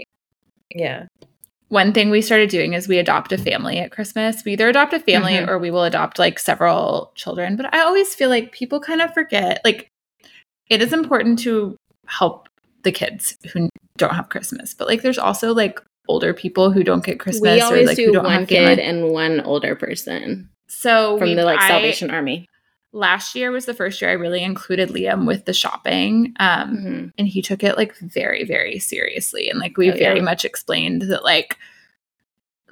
[0.74, 1.06] yeah.
[1.70, 4.46] One thing we started doing is we adopt a family at Christmas.
[4.46, 5.50] We either adopt a family mm-hmm.
[5.50, 7.56] or we will adopt like several children.
[7.56, 9.90] But I always feel like people kind of forget, like,
[10.70, 11.76] it is important to
[12.06, 12.50] help
[12.84, 17.04] the kids who don't have Christmas, but like, there's also like older people who don't
[17.04, 17.42] get Christmas.
[17.42, 20.50] We always or, like, do one kid and one older person.
[20.68, 22.48] So from the like I, Salvation Army.
[22.92, 27.08] Last year was the first year I really included Liam with the shopping, um, mm-hmm.
[27.18, 29.50] and he took it like very, very seriously.
[29.50, 30.24] And like we oh, very yeah.
[30.24, 31.58] much explained that like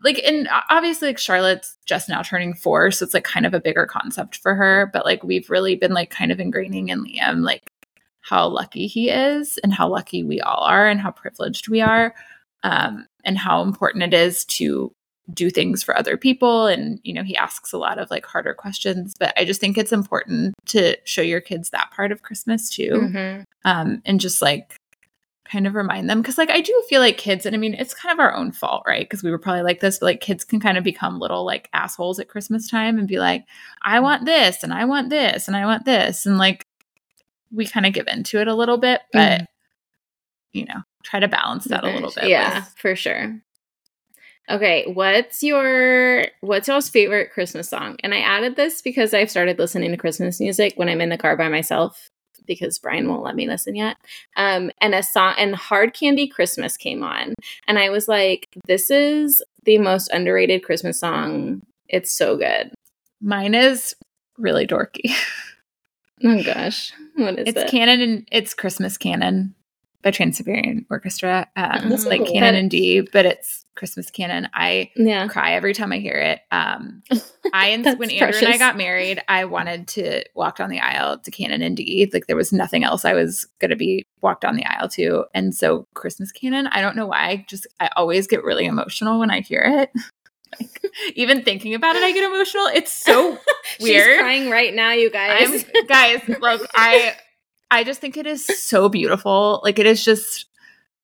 [0.04, 3.60] like and obviously like charlotte's just now turning four so it's like kind of a
[3.60, 7.44] bigger concept for her but like we've really been like kind of ingraining in liam
[7.44, 7.64] like
[8.22, 12.14] how lucky he is and how lucky we all are and how privileged we are
[12.64, 14.92] um, and how important it is to
[15.34, 18.54] do things for other people and you know he asks a lot of like harder
[18.54, 22.70] questions but i just think it's important to show your kids that part of christmas
[22.70, 23.42] too mm-hmm.
[23.64, 24.76] um, and just like
[25.46, 27.94] kind of remind them because like i do feel like kids and i mean it's
[27.94, 30.44] kind of our own fault right because we were probably like this but like kids
[30.44, 33.46] can kind of become little like assholes at christmas time and be like
[33.82, 36.66] i want this and i want this and i want this and like
[37.52, 39.48] we kind of give into it a little bit but mm.
[40.54, 42.30] you know try to balance that a little bit.
[42.30, 42.74] Yeah, with.
[42.78, 43.40] for sure.
[44.50, 47.96] Okay, what's your what's y'all's favorite Christmas song?
[48.04, 51.18] And I added this because I've started listening to Christmas music when I'm in the
[51.18, 52.10] car by myself
[52.46, 53.96] because Brian won't let me listen yet.
[54.36, 57.34] Um, and a song and Hard Candy Christmas came on,
[57.68, 61.62] and I was like, "This is the most underrated Christmas song.
[61.88, 62.74] It's so good."
[63.22, 63.96] Mine is
[64.38, 65.16] really dorky.
[66.24, 67.70] oh gosh, what is it's it?
[67.70, 69.56] canon and it's Christmas canon.
[70.04, 71.48] By Trans Siberian Orchestra.
[71.56, 72.34] Um, That's like cool.
[72.34, 74.50] canon and D, but it's Christmas canon.
[74.54, 75.28] I Yeah.
[75.28, 76.42] cry every time I hear it.
[76.52, 77.02] Um,
[77.54, 81.18] I and when Andrew and I got married, I wanted to walk down the aisle
[81.20, 82.10] to Canon and D.
[82.14, 85.26] Like there was nothing else I was gonna be walked down the aisle to.
[85.34, 87.18] And so Christmas Canon, I don't know why.
[87.30, 89.92] I just I always get really emotional when I hear it.
[90.60, 92.66] Like, even thinking about it, I get emotional.
[92.68, 93.40] It's so
[93.82, 94.06] weird.
[94.12, 95.66] She's crying right now, you guys.
[95.76, 97.16] I'm guys, like I
[97.74, 99.62] I just think it is so beautiful.
[99.64, 100.46] Like it is just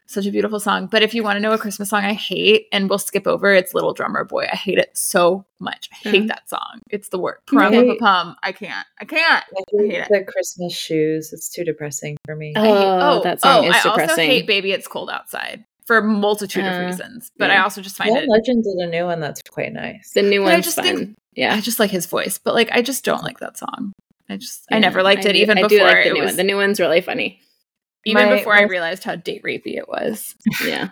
[0.08, 0.88] such a beautiful song.
[0.88, 3.54] But if you want to know a Christmas song I hate and we'll skip over,
[3.54, 4.48] it's Little Drummer Boy.
[4.52, 5.88] I hate it so much.
[5.94, 6.28] I hate Mm.
[6.30, 6.80] that song.
[6.90, 7.38] It's the word.
[7.52, 7.72] Right.
[7.72, 8.36] Pum, pum, pum.
[8.42, 8.88] I can't.
[9.00, 9.44] I can't.
[9.56, 11.32] I I hate hate the Christmas shoes.
[11.32, 12.54] It's too depressing for me.
[12.56, 16.04] I hate- Oh, that song is I also hate Baby It's Cold Outside for a
[16.04, 17.32] multitude of Uh, reasons.
[17.38, 17.60] But yeah.
[17.60, 20.12] I also just find John it Legend did a new one that's quite nice.
[20.14, 20.86] the new one I just fun.
[20.86, 21.54] think- yeah.
[21.54, 22.40] I just like his voice.
[22.40, 23.94] But like I just don't like that song.
[24.30, 26.22] I just I never liked I it even I before do like the it new
[26.22, 26.36] was one.
[26.38, 27.42] The new one's really funny.
[28.06, 30.36] even My- before I realized how date rapey it was.
[30.66, 30.90] Yeah.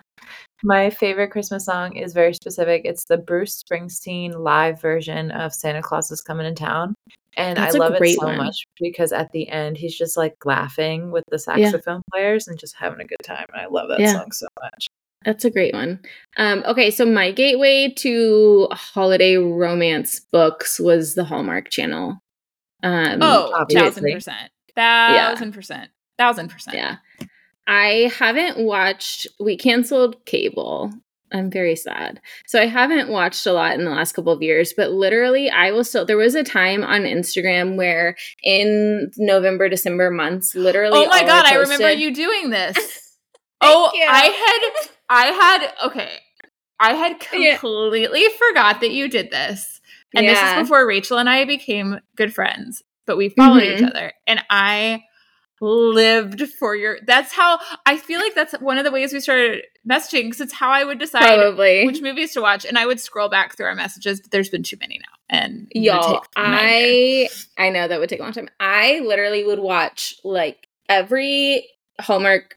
[0.64, 2.82] My favorite Christmas song is very specific.
[2.84, 6.96] It's the Bruce Springsteen live version of Santa Claus is Coming to Town.
[7.36, 8.38] And That's I a love it so one.
[8.38, 12.76] much because at the end he's just like laughing with the saxophone players and just
[12.76, 13.46] having a good time.
[13.54, 14.14] And I love that Yeah.
[14.14, 14.88] song so much.
[15.24, 16.00] That's a great one.
[16.38, 22.18] Um, okay, so my gateway to holiday romance books was the Hallmark Channel.
[22.84, 23.84] Um, Oh, obviously.
[23.86, 24.52] thousand percent.
[24.76, 25.90] Thousand percent.
[26.18, 26.78] Thousand percent.
[26.78, 26.96] yeah.
[27.68, 30.92] I haven't watched, we canceled cable.
[31.34, 32.22] I'm very sad.
[32.46, 35.72] So I haven't watched a lot in the last couple of years, but literally, I
[35.72, 36.06] will still.
[36.06, 40.98] There was a time on Instagram where in November, December months, literally.
[40.98, 43.18] Oh my god, I remember you doing this.
[43.60, 44.06] oh, you.
[44.10, 44.24] I
[44.80, 46.12] had I had okay.
[46.80, 47.58] I had Yeah.
[47.58, 49.77] completely forgot that you did this.
[50.16, 53.90] And this is before Rachel and I became good friends, but we followed each Mhm.
[53.90, 54.14] other.
[54.26, 55.04] And I
[55.60, 59.64] lived for your that's how I feel like that's one of the ways we started
[59.90, 61.86] messaging because it's how I would decide Probably.
[61.86, 62.64] which movies to watch.
[62.64, 65.14] And I would scroll back through our messages, but there's been too many now.
[65.30, 66.60] And Y'all, take a nightmare.
[66.70, 68.50] I I know that would take a long time.
[68.60, 71.68] I literally would watch like every
[72.00, 72.56] Hallmark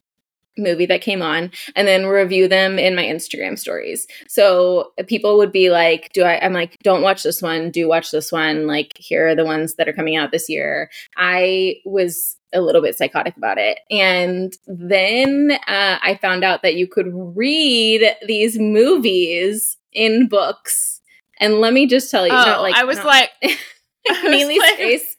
[0.57, 4.05] movie that came on and then review them in my Instagram stories.
[4.27, 7.71] So people would be like, "Do I?" I'm like, "Don't watch this one.
[7.71, 8.67] Do watch this one.
[8.67, 12.81] Like, here are the ones that are coming out this year." I was a little
[12.81, 18.59] bit psychotic about it, and then uh, I found out that you could read these
[18.59, 21.01] movies in books.
[21.39, 24.59] And let me just tell you, Oh, like I was not- like I was Neely's
[24.59, 25.15] like- face,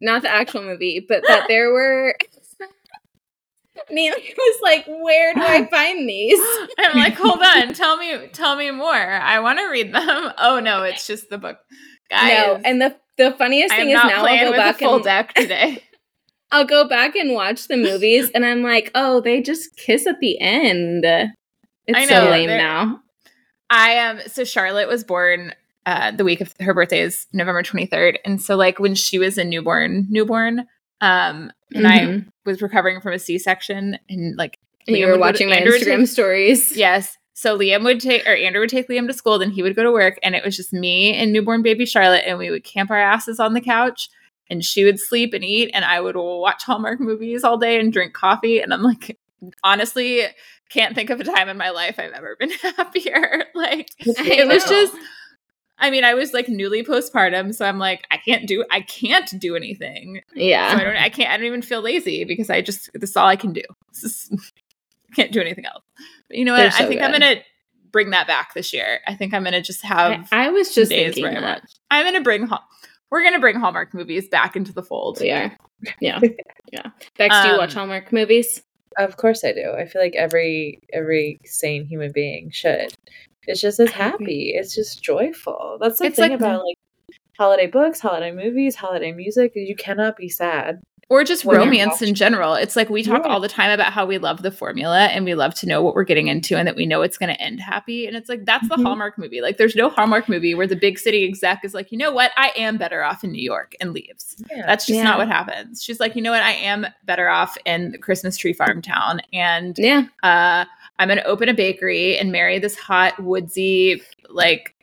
[0.00, 2.16] not the actual movie, but that there were.
[3.90, 6.38] Neely was like, "Where do I find these?"
[6.78, 8.92] I'm like, hold on, tell me, tell me more.
[8.92, 10.32] I want to read them.
[10.38, 11.58] Oh no, it's just the book,
[12.10, 12.30] guys.
[12.30, 15.82] no, and the the funniest thing is now I'll go back full and deck today.
[16.50, 20.20] I'll go back and watch the movies, and I'm like, "Oh, they just kiss at
[20.20, 23.00] the end." It's I so lame now.
[23.70, 24.20] I am.
[24.26, 25.52] so Charlotte was born
[25.86, 29.36] uh, the week of her birthday is November 23rd, and so like when she was
[29.36, 30.66] a newborn, newborn,
[31.00, 32.26] um, and I Mhm.
[32.46, 34.58] was recovering from a C-section, and like
[34.88, 36.76] And you were watching my Instagram take- stories.
[36.76, 37.16] Yes.
[37.36, 39.82] So Liam would take, or Andrew would take Liam to school, then he would go
[39.82, 42.90] to work, and it was just me and newborn baby Charlotte, and we would camp
[42.92, 44.08] our asses on the couch,
[44.48, 47.92] and she would sleep and eat, and I would watch Hallmark movies all day and
[47.92, 49.18] drink coffee, and I'm like,
[49.64, 50.22] honestly,
[50.70, 53.44] can't think of a time in my life I've ever been happier.
[53.54, 54.94] like it was just.
[55.78, 59.28] I mean, I was like newly postpartum, so I'm like, I can't do, I can't
[59.40, 60.22] do anything.
[60.34, 60.70] Yeah.
[60.72, 63.16] So I don't, I can't, I don't even feel lazy because I just, this is
[63.16, 63.62] all I can do.
[63.92, 64.52] This is,
[65.16, 65.82] can't do anything else.
[66.28, 66.58] But you know what?
[66.58, 67.36] They're I so think I'm gonna
[67.92, 69.00] bring that back this year.
[69.06, 71.62] I think I'm gonna just have I was just days thinking where I that.
[71.62, 71.70] watch.
[71.90, 72.64] I'm gonna bring, Hall-
[73.10, 75.18] we're gonna bring Hallmark movies back into the fold.
[75.20, 75.56] We are.
[76.00, 76.20] Yeah,
[76.72, 76.86] yeah.
[77.18, 78.62] Bex, do you watch Um, Hallmark movies?
[78.96, 79.72] Of course I do.
[79.76, 82.94] I feel like every every sane human being should.
[83.46, 84.52] It's just as happy.
[84.54, 85.78] It's just joyful.
[85.80, 86.78] That's the It's thing like- about like
[87.38, 89.52] holiday books, holiday movies, holiday music.
[89.54, 90.80] You cannot be sad.
[91.10, 92.54] Or just romance in general.
[92.54, 93.30] It's like we talk Yeah.
[93.30, 95.94] all the time about how we love the formula and we love to know what
[95.94, 98.06] we're getting into and that we know it's going to end happy.
[98.06, 98.84] And it's like, that's the Mhm.
[98.84, 99.42] Hallmark movie.
[99.42, 102.32] Like, there's no Hallmark movie where the big city exec is like, you know what?
[102.38, 104.42] I am better off in New York and leaves.
[104.50, 104.64] Yeah.
[104.64, 105.04] That's just Yeah.
[105.04, 105.82] not what happens.
[105.84, 106.42] She's like, you know what?
[106.42, 109.20] I am better off in the Christmas tree farm town.
[109.34, 110.64] And Yeah, uh,
[110.98, 114.74] I'm going to open a bakery and marry this hot, woodsy, like,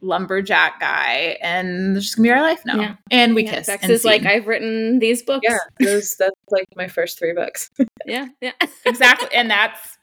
[0.00, 1.36] lumberjack guy.
[1.42, 2.80] And it's just going to be our life now.
[2.80, 2.94] Yeah.
[3.10, 3.56] And we yeah.
[3.56, 3.66] kiss.
[3.66, 4.24] Bex and is like.
[4.24, 5.46] I've written these books.
[5.48, 7.70] yeah, those that's like my first three books.
[8.06, 8.52] yeah, yeah.
[8.86, 9.28] exactly.
[9.34, 9.98] And that's,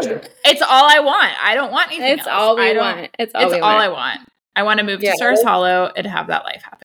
[0.00, 1.32] it's all I want.
[1.42, 2.30] I don't want anything It's else.
[2.30, 3.10] all we I don't- want.
[3.18, 3.84] It's all It's we all want.
[3.84, 4.20] I want.
[4.54, 6.82] I want to move Yeah, to Stars I- Hollow and have that life happen.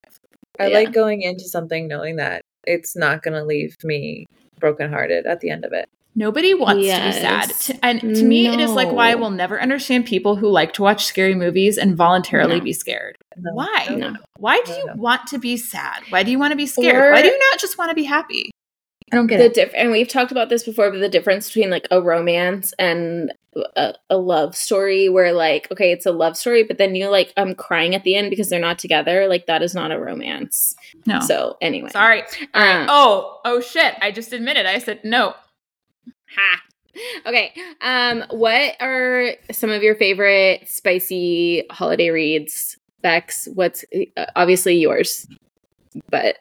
[0.60, 0.78] I Yeah.
[0.80, 4.26] like going into something knowing that it's not going to leave me
[4.60, 5.90] brokenhearted at the end of it.
[6.14, 7.16] Nobody wants Yes.
[7.16, 7.80] to be sad.
[7.84, 10.82] And to me, it is like why I will never understand people who like to
[10.82, 12.64] watch scary movies and voluntarily No.
[12.64, 13.16] be scared.
[13.38, 13.88] No, Why?
[13.90, 14.16] no, No.
[14.38, 16.02] Why do you want to be sad?
[16.10, 17.14] Why do you want to be scared?
[17.14, 18.52] Why do you not just want to be happy?
[19.12, 19.54] I don't get the it.
[19.54, 23.34] diff- and we've talked about this before but the difference between like a romance and
[23.76, 27.34] a, a love story where like okay it's a love story but then you're like
[27.36, 30.74] i'm crying at the end because they're not together like that is not a romance
[31.06, 31.20] No.
[31.20, 32.22] so anyway Sorry.
[32.54, 33.96] um, Oh, oh shit.
[34.02, 34.66] I just admitted.
[34.66, 35.34] I said no.
[36.36, 36.60] Ha
[37.26, 43.84] okay um what are some of your favorite spicy holiday reads bex what's
[44.18, 45.28] uh, obviously yours
[46.10, 46.38] but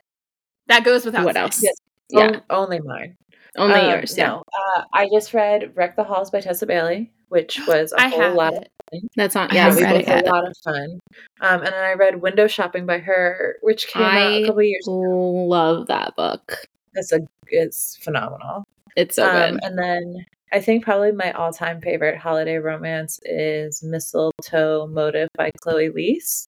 [0.68, 1.44] That goes without what saying.
[1.44, 1.74] else Yes.
[2.10, 3.16] yeah On- only mine.
[3.56, 4.42] only Um, yours yeah No,
[4.76, 8.34] uh, I just read Wreck the Halls by Tessa Bailey, which was a I whole
[8.34, 8.68] lot it.
[8.92, 10.98] of that's not yeah we read both it a lot of fun.
[11.40, 14.62] Um, and then I read Window Shopping by her, which came out I a couple
[14.62, 14.92] years ago.
[14.98, 18.64] love that book It's a it's phenomenal.
[19.00, 23.20] It's so um, good and then I think probably my all time favorite holiday romance
[23.24, 26.46] is Mistletoe Motive by Chloe Liese.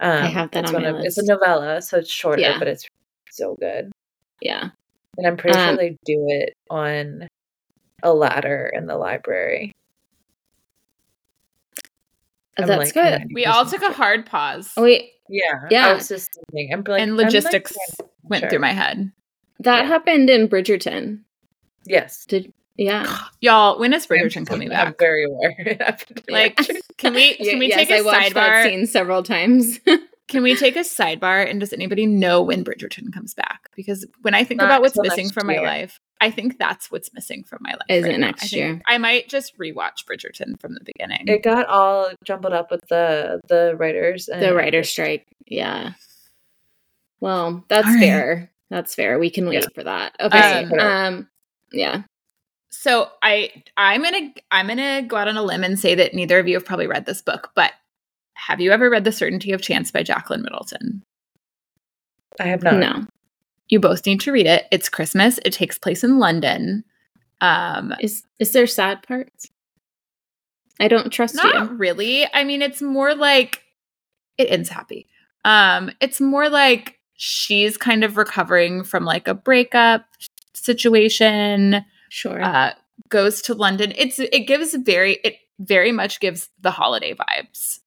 [0.00, 2.40] Um, I have that it's on one my of, It's a novella, so it's shorter,
[2.40, 2.58] Yeah.
[2.58, 2.86] but it's
[3.30, 3.90] so good.
[4.40, 4.70] yeah
[5.16, 7.28] And I'm pretty Um, sure they do it on
[8.02, 9.72] a ladder in the library.
[12.58, 15.86] I'm, that's like, good We all took a hard pause oh wait Yeah, Yeah.
[15.88, 16.74] I was just thinking.
[16.74, 17.76] I'm like, and I'm, like, logistics
[18.24, 18.50] went sure.
[18.50, 19.12] through my head.
[19.60, 19.86] That Yeah.
[19.88, 21.20] happened in Bridgerton.
[21.90, 23.18] Yes, Did yeah.
[23.40, 24.86] Y'all, when is I'm- Bridgerton coming back?
[24.86, 25.96] I'm very aware.
[26.28, 26.56] Like,
[26.96, 28.64] can we can we yes, take a I watched that sidebar?
[28.64, 29.80] scene several times.
[30.28, 31.44] Can we take a sidebar?
[31.50, 33.68] And does anybody know when Bridgerton comes back?
[33.74, 36.88] Because when I think Not about what's missing next from my life, I think that's
[36.88, 37.80] what's missing from my life.
[37.88, 38.26] Is right it now.
[38.28, 38.80] next I year?
[38.86, 41.24] I might just rewatch Bridgerton from the beginning.
[41.26, 44.28] it got all jumbled up with the the writers.
[44.28, 45.26] And the writer strike.
[45.48, 45.94] Yeah.
[47.18, 48.00] Well, that's All right.
[48.00, 48.50] fair.
[48.70, 49.18] That's fair.
[49.18, 49.66] We can wait Yeah.
[49.74, 50.14] for that.
[50.20, 50.64] Okay.
[50.64, 51.28] Um, Um
[51.72, 52.02] yeah.
[52.70, 56.38] so I I'm gonna I'm gonna go out on a limb and say that neither
[56.38, 57.72] of you have probably read this book, but
[58.34, 61.02] have you ever read The Certainty of Chance by Jacqueline Middleton?
[62.38, 62.74] I have not.
[62.76, 63.06] No.
[63.68, 64.66] You both need to read it.
[64.72, 65.38] It's Christmas.
[65.44, 66.84] It takes place in London.
[67.40, 69.50] Um Is is there sad parts?
[70.80, 71.76] I don't trust not you.
[71.76, 72.26] really.
[72.32, 73.62] I mean, it's more like
[74.38, 75.06] it ends happy.
[75.44, 80.06] Um, it's more like she's kind of recovering from like a breakup
[80.54, 81.84] situation.
[82.08, 82.40] Sure.
[82.42, 82.72] Uh,
[83.08, 83.92] goes to London.
[83.96, 87.80] It's it gives very it very much gives the holiday vibes.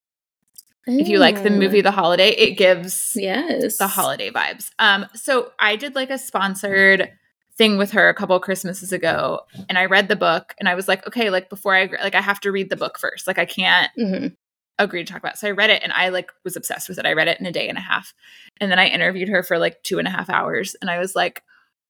[0.86, 3.78] If you like the movie The Holiday, it gives Yes.
[3.78, 4.70] the holiday vibes.
[4.80, 7.10] Um, so I did like a sponsored
[7.56, 10.90] thing with her a couple Christmases ago, and I read the book, and I was
[10.90, 13.28] like, okay, like before I like I have to read the book first.
[13.28, 14.36] Like I can't Mhm.
[14.78, 15.36] agree to talk about.
[15.36, 15.38] it.
[15.38, 17.06] So I read it, and I like was obsessed with it.
[17.06, 18.14] I read it in a day and a half,
[18.60, 21.16] and then I interviewed her for like two and a half hours, and I was
[21.16, 21.44] like,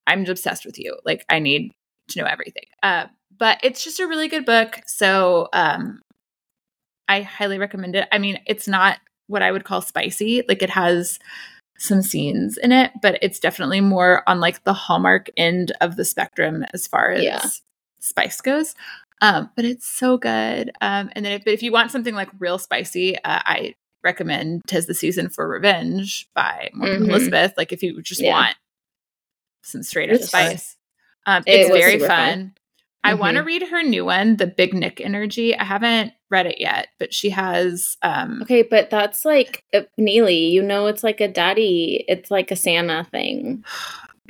[0.08, 0.98] I'm obsessed with you.
[1.06, 1.72] Like I need
[2.10, 2.66] to know everything.
[2.82, 3.06] Uh,
[3.38, 4.80] but it's just a really good book.
[4.86, 6.02] So um,
[7.08, 8.08] I highly recommend it.
[8.12, 10.44] I mean, it's not what I would call spicy.
[10.48, 11.20] Like it has
[11.78, 16.06] some scenes in it, but it's definitely more on like the hallmark end of the
[16.06, 17.46] spectrum as far as Yeah.
[18.00, 18.76] spice goes.
[19.22, 20.72] Um, but it's so good.
[20.82, 23.74] Um, and then if, but if you want something like real spicy, uh, I
[24.04, 27.10] recommend "Tis the Season for Revenge" by Morgan Mhm.
[27.10, 27.54] Elizabeth.
[27.58, 28.34] Like if you just Yeah.
[28.34, 28.56] want
[29.64, 30.50] some straight up It's fun.
[30.50, 30.78] spice,
[31.26, 32.30] um, it's was very super fun.
[32.32, 32.54] fun.
[33.06, 35.54] I want to read her new one, The Big Nick Energy.
[35.58, 40.46] I haven't read it yet, but she has um Okay, but that's like uh, Neely.
[40.48, 42.06] You know, it's like a daddy.
[42.08, 43.66] It's like a Santa thing.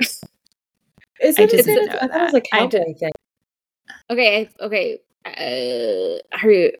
[1.20, 1.52] Is I it?
[1.54, 1.92] Is didn't it?
[1.92, 2.46] know I thought it was a that.
[2.52, 3.12] I cowboy thing.
[4.10, 4.98] Okay, okay.
[5.24, 6.72] Uh, are you?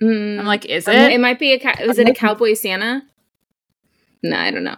[0.00, 1.12] Mm, I'm like, is um, it?
[1.12, 1.58] It might be a.
[1.58, 3.02] Cow- was it a cowboy Santa?
[4.22, 4.76] No, I don't know.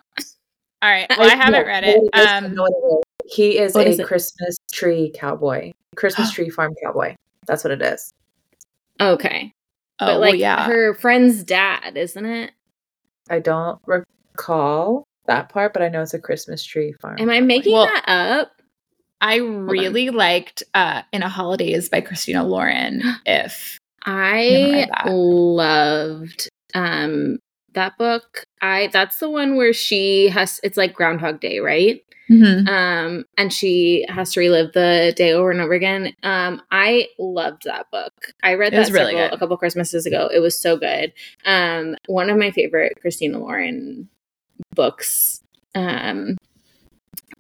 [0.83, 1.07] All right.
[1.11, 2.03] Well, I haven't no, read what it.
[2.03, 3.37] is, I Um know what it is.
[3.37, 4.01] He is a is?
[4.07, 5.73] Christmas tree cowboy.
[5.97, 7.15] Christmas tree farm cowboy.
[7.47, 8.13] That's what it is.
[9.01, 9.53] Okay,
[10.01, 10.67] oh, but well, like yeah.
[10.67, 12.53] her friend's dad, isn't it?
[13.31, 17.17] I don't recall that part, but I know it's a Christmas tree farm.
[17.19, 18.53] Am I making Well- that up?
[19.23, 23.03] I really liked uh In a Holidaze by Christina Lauren.
[23.27, 27.39] If I loved um
[27.75, 28.45] that book.
[28.61, 32.03] I that's the one where she has it's like Groundhog Day, right?
[32.69, 36.15] Um and she has to relive the day over and over again.
[36.23, 38.33] Um I loved that book.
[38.43, 40.31] I read It that was really a couple Christmases ago.
[40.33, 41.13] It was so good.
[41.45, 44.09] Um one of my favorite Christina Lauren
[44.75, 45.41] books.
[45.75, 46.37] Um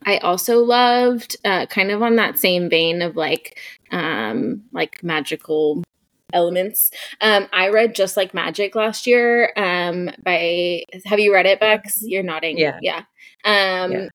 [0.05, 3.59] I also loved uh, kind of on that same vein of like
[3.93, 5.83] um like magical
[6.33, 6.91] elements.
[7.20, 11.99] Um I read Just Like Magic last year um by have you read it Bex?
[12.03, 12.59] You're nodding.
[12.59, 12.78] Yeah.
[12.83, 13.05] Yeah.
[13.45, 14.09] Um Yeah.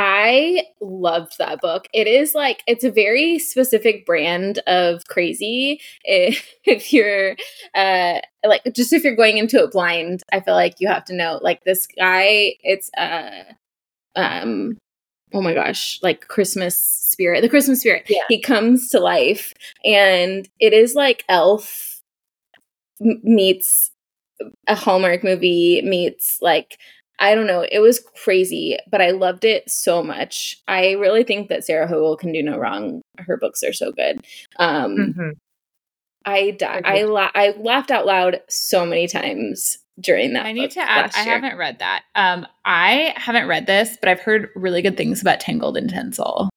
[0.00, 1.88] I loved that book.
[1.92, 5.80] It is like it's a very specific brand of crazy.
[6.04, 7.36] If, if you're
[7.74, 11.16] uh like just if you're going into it blind, I feel like you have to
[11.16, 13.42] know like this guy it's uh
[14.16, 14.78] um
[15.32, 18.04] oh my gosh, like Christmas spirit, the Christmas spirit.
[18.08, 18.22] Yeah.
[18.28, 19.54] He comes to life
[19.84, 22.02] and it is like Elf
[23.00, 23.90] m- meets
[24.68, 26.78] a Hallmark movie meets like
[27.20, 27.66] I don't know.
[27.70, 30.56] It was crazy, but I loved it so much.
[30.68, 33.02] I really think that Sarah Hogle can do no wrong.
[33.18, 34.20] Her books are so good.
[34.56, 35.32] Um, Mhm.
[36.24, 40.46] I di- I la- I laughed out loud so many times during that.
[40.46, 41.10] I need to add.
[41.14, 42.02] I haven't read that.
[42.14, 46.48] Um, I haven't read this, but I've heard really good things about Tangled in Tinsel.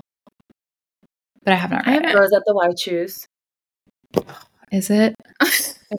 [1.43, 2.19] But I have not I read haven't- it.
[2.19, 3.25] Rose at the White Shoes.
[4.71, 5.15] Is it?
[5.39, 5.45] I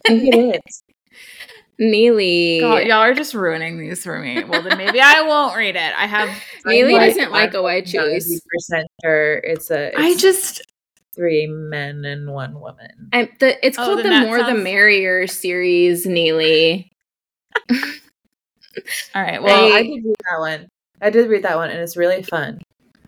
[0.06, 0.82] think it is.
[1.78, 2.60] Neely.
[2.60, 4.44] God, y'all are just ruining these for me.
[4.44, 5.92] Well, then maybe I won't read it.
[5.98, 6.28] I have.
[6.66, 8.40] Neely I'm doesn't like a white shoes.
[8.54, 9.88] Percent sure it's a.
[9.88, 10.62] It's I just.
[11.14, 13.10] three men and one woman.
[13.12, 16.91] I'm, the, it's Oh, called the that More the Merrier series, Neely.
[19.14, 19.42] All right.
[19.42, 20.68] Well, I did read that one.
[21.00, 22.60] I did read that one, and it's really fun.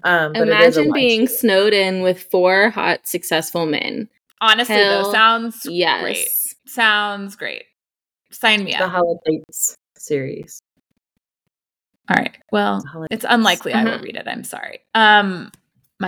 [0.02, 4.08] Um, but it is a Imagine being snowed in with four hot, successful men.
[4.40, 6.02] honestly, hell though, sounds Yes.
[6.02, 6.54] great.
[6.66, 7.64] Sounds great.
[8.30, 8.80] Sign me the up.
[8.80, 10.60] The Holidays series.
[12.10, 12.36] All right.
[12.52, 14.02] Well, it's unlikely I will Uh-huh.
[14.02, 14.28] read it.
[14.28, 14.80] I'm sorry.
[14.94, 15.50] Um,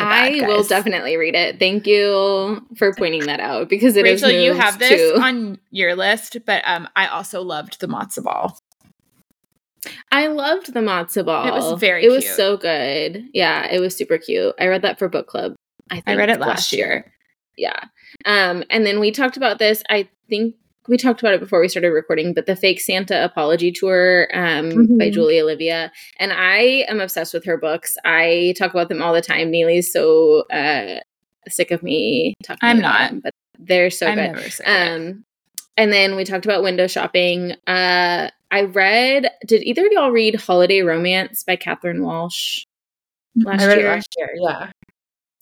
[0.04, 1.58] my bad, I will definitely read it.
[1.58, 5.58] Thank you for pointing that out because it is Rachel, you have this to- on
[5.70, 8.58] your list, but um, I also loved the matzo ball.
[10.10, 11.46] I loved the matzo ball.
[11.46, 13.24] It was very It was so good.
[13.32, 14.54] Yeah, it was super cute.
[14.58, 15.54] I read that for book club.
[15.90, 17.12] I, I read it last year.
[17.56, 17.78] Yeah.
[18.24, 19.82] Um, and then we talked about this.
[19.88, 20.56] I think
[20.88, 24.70] we talked about it before we started recording, but the fake Santa apology tour um,
[24.98, 25.12] by Mhm.
[25.12, 25.92] Julie Olivia.
[26.18, 27.96] And I am obsessed with her books.
[28.04, 29.50] I talk about them all the time.
[29.50, 31.00] Neely's so uh,
[31.48, 33.10] sick of me talking I'm about not.
[33.10, 34.22] them, but they're so I'm good.
[34.32, 34.72] never sick of.
[35.00, 35.24] Um,
[35.76, 37.52] and then we talked about window shopping.
[37.66, 39.28] Uh, I read.
[39.46, 42.64] Did either of y'all read Holiday Romance by Catherine Walsh
[43.36, 43.86] last I read year?
[43.86, 44.30] it last year.
[44.36, 44.70] Yeah,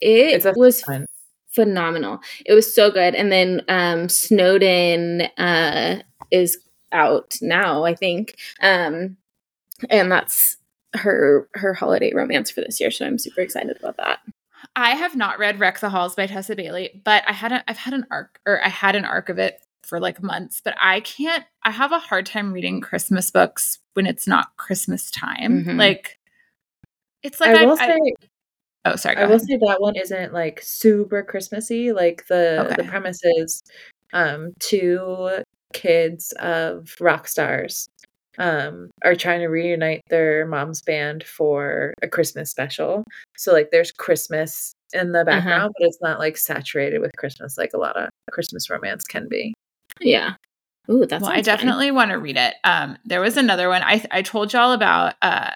[0.01, 1.07] It was fun.
[1.55, 2.21] Phenomenal.
[2.45, 3.15] It was so good.
[3.15, 6.59] And then um, Snowed In uh, is
[6.93, 9.17] out now, I think, um,
[9.91, 10.57] and that's
[10.95, 12.91] her her holiday romance for this year.
[12.91, 14.21] So I'm super excited about that.
[14.77, 17.77] I have not read Wreck the Halls by Tessa Bailey, but I had a, I've
[17.77, 21.01] had an arc or I had an arc of it for like months, but I
[21.01, 25.65] can't I have a hard time reading Christmas books when it's not Christmas time.
[25.65, 25.79] Mhm.
[25.79, 26.19] Like
[27.23, 27.99] it's like I I, will I- say,
[28.85, 31.93] oh sorry, I will say that one isn't like super Christmassy.
[31.93, 32.74] Like the Okay.
[32.82, 33.62] the premise is,
[34.12, 37.89] um, two kids of rock stars,
[38.39, 43.05] um, are trying to reunite their mom's band for a Christmas special.
[43.37, 47.72] So like, there's Christmas in the background, but it's not like saturated with Christmas like
[47.74, 49.53] a lot of Christmas romance can be.
[50.01, 50.35] Yeah.
[50.91, 52.55] Ooh, that's well, I definitely want to read it.
[52.62, 55.14] Um, there was another one I I told y'all about.
[55.22, 55.51] Uh,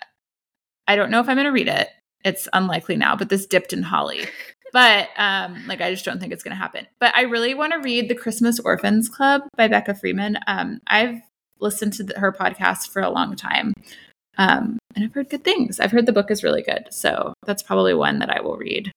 [0.86, 1.88] I don't know if I'm going to read it.
[2.28, 4.26] It's unlikely now, but this dipped in holly.
[4.70, 6.86] But um, like I just don't think it's going to happen.
[7.00, 10.38] But I really want to read the Christmas Orphans Club by Becca Freeman.
[10.46, 11.20] Um, I've
[11.58, 13.72] listened to the, her podcast for a long time,
[14.36, 15.80] um, and I've heard good things.
[15.80, 18.92] I've heard the book is really good, so that's probably one that I will read.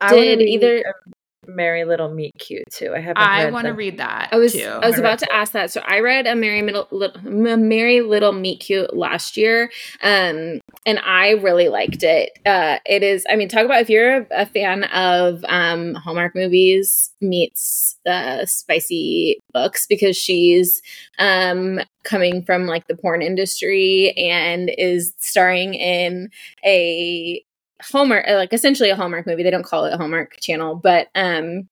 [0.00, 1.12] I wanna Did read, either- um,
[1.46, 2.92] Merry Little Meet Cute too.
[2.94, 3.18] I haven't.
[3.18, 4.28] I want to read that.
[4.32, 4.64] I was too.
[4.64, 5.70] I was about to ask that.
[5.70, 9.70] So I read a Merry Middle Little, a Merry Little Meet Cute last year,
[10.02, 12.38] um, and I really liked it.
[12.46, 16.34] Uh, it is, I mean, talk about if you're a, a fan of um, Hallmark
[16.34, 20.80] movies meets uh, spicy books because she's
[21.18, 26.30] um, coming from like the porn industry and is starring in
[26.64, 27.44] a
[27.90, 29.42] Hallmark, uh, like essentially a Hallmark movie.
[29.42, 31.68] They don't call it a Hallmark channel, but um,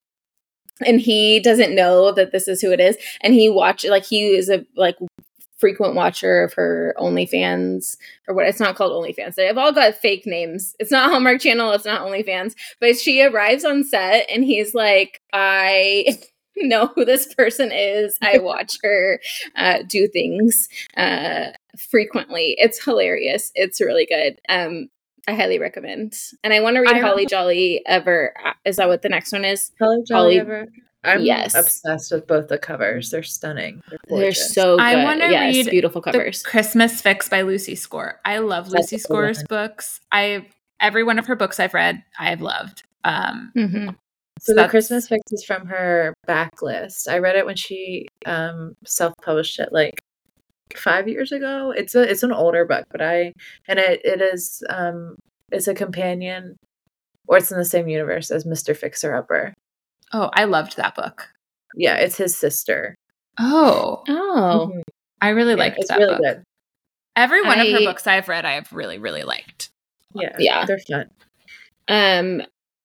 [0.87, 4.29] and he doesn't know that this is who it is, and he watch like he
[4.29, 4.97] is a like
[5.61, 7.97] frequent watcher of her OnlyFans
[8.27, 9.35] or what it's not called OnlyFans.
[9.35, 10.75] They've all got fake names.
[10.81, 11.73] It's not Hallmark Channel.
[11.73, 12.55] It's not OnlyFans.
[12.81, 16.19] But she arrives on set and he's like, I
[16.57, 18.17] know who this person is.
[18.23, 19.21] I watch her
[19.55, 21.49] uh, do things uh,
[21.91, 22.57] frequently.
[22.59, 23.53] It's hilarious.
[23.55, 24.41] It's really good.
[24.49, 24.89] Um,
[25.31, 26.15] I highly recommend.
[26.43, 28.35] And I want to read I- Holly Jolly Ever.
[28.45, 29.71] uh, Is that what the next one is?
[29.81, 30.67] Holly- Jolly Ever.
[31.05, 31.55] I'm Yes.
[31.55, 33.11] obsessed with both the covers.
[33.11, 33.83] They're stunning.
[33.89, 34.83] They're, They're so good.
[34.85, 36.43] I wanna yes, read beautiful The covers.
[36.43, 38.21] Christmas Fix by Lucy Score.
[38.25, 39.47] I love That's Lucy a Score's one.
[39.49, 40.01] books.
[40.13, 40.47] I
[40.79, 42.83] every one of her books I've read, I have loved.
[43.05, 43.97] Um, Mhm.
[44.41, 47.09] So the Christmas fix is from her backlist.
[47.09, 50.03] I read it when she um self-published it like
[50.77, 51.73] five years ago.
[51.77, 53.33] It's a it's an older book, but I
[53.69, 55.17] and it it is um
[55.53, 56.57] It's a companion,
[57.27, 59.53] or it's in the same universe as Mister Fixer Upper.
[60.13, 61.29] Oh, I loved that book.
[61.77, 62.95] Yeah, it's his sister.
[63.39, 64.83] Oh, Oh, Mhm.
[65.21, 66.23] I really Yeah, liked it's that really book.
[66.23, 66.43] good.
[67.17, 69.71] Every one of her books I've read, I have really, really liked.
[70.15, 70.65] Yeah, Yeah.
[70.67, 71.11] they're fun.
[71.89, 72.43] Um,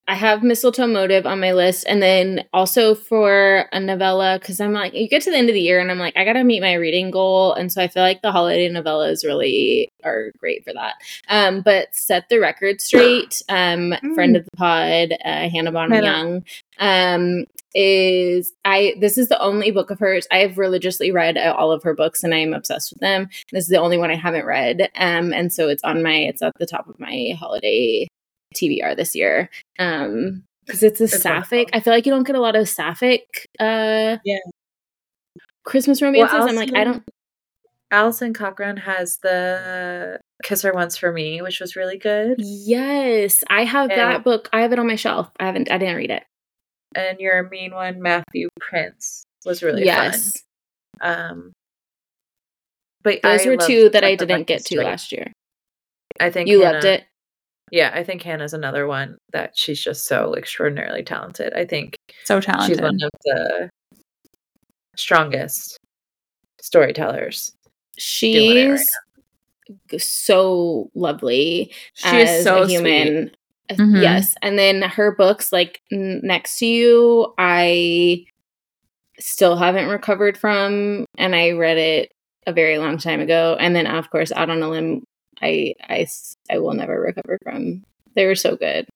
[0.07, 4.71] I have Mistletoe Motive on my list, and then also for a novella because I'm
[4.71, 6.61] like, you get to the end of the year, and I'm like, I gotta meet
[6.61, 10.73] my reading goal, and so I feel like the holiday novellas really are great for
[10.73, 10.93] that.
[11.27, 13.41] Um, but set the record straight.
[13.49, 16.43] Um, friend of the pod, uh, Hannah Bonam Young,
[16.79, 18.93] um, is I.
[18.99, 22.23] This is the only book of hers I have religiously read all of her books,
[22.23, 23.27] and I am obsessed with them.
[23.51, 26.15] This is the only one I haven't read, um, and so it's on my.
[26.15, 28.07] It's at the top of my holiday
[28.55, 29.49] TBR this year.
[29.79, 31.69] Um because it's a sapphic.
[31.73, 34.39] I feel like you don't get a lot of sapphic uh Yeah.
[35.63, 36.33] Christmas romances.
[36.39, 37.03] I'm like, I don't
[37.91, 42.35] Alison Cochrun has the Kiss Her Once for Me, which was really good.
[42.39, 44.49] Yes, I have And- that book.
[44.51, 45.29] I have it on my shelf.
[45.39, 46.23] I haven't I didn't read it.
[46.95, 50.31] And your mean one, Matthew Prince, was really yes.
[51.01, 51.09] fun.
[51.29, 51.51] Um,
[53.03, 55.31] but Those I were two that I didn't get to last year.
[56.19, 57.03] I think You Hannah- loved it.
[57.71, 61.53] Yeah, I think Hannah's another one that she's just so extraordinarily talented.
[61.53, 62.77] I think So talented.
[62.77, 63.69] she's one of the
[64.95, 65.77] strongest
[66.61, 67.53] storytellers.
[68.21, 68.79] doing right
[69.89, 71.71] She's so lovely.
[71.95, 73.07] she is so a human.
[73.07, 73.31] human.
[73.71, 74.01] Mhm.
[74.03, 78.25] Yes, and then her books, like Next to You, I
[79.17, 82.11] still haven't recovered from, and I read it
[82.45, 83.57] a very long time ago.
[83.59, 85.03] And then, of course, Out on a Limb,
[85.41, 86.07] I I
[86.49, 87.83] I will never recover from.
[88.15, 88.87] They were so good.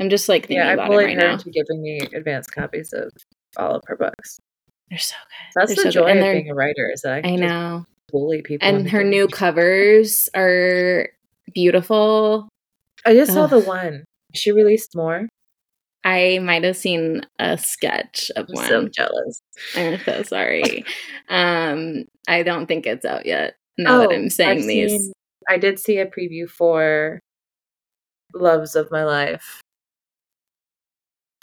[0.00, 1.32] I'm just like thinking Yeah, I about it bullied right her now.
[1.34, 3.10] into giving me advanced copies of
[3.56, 4.38] all of her books.
[4.90, 5.60] They're so good.
[5.60, 7.86] That's They're the so joy of being a writer is that I I know.
[8.10, 8.66] bully people.
[8.66, 11.08] And her new covers are
[11.52, 12.48] beautiful.
[13.04, 14.04] I just saw the one.
[14.34, 15.28] She released more.
[16.04, 18.66] I might have seen a sketch of I'm one.
[18.66, 19.40] so jealous.
[19.76, 20.84] I'm so sorry.
[21.28, 23.56] um, I don't think it's out yet.
[23.76, 25.12] Now that Oh, I'm saying I've these,
[25.48, 27.20] I did see a preview for
[28.34, 29.60] Loves of My Life.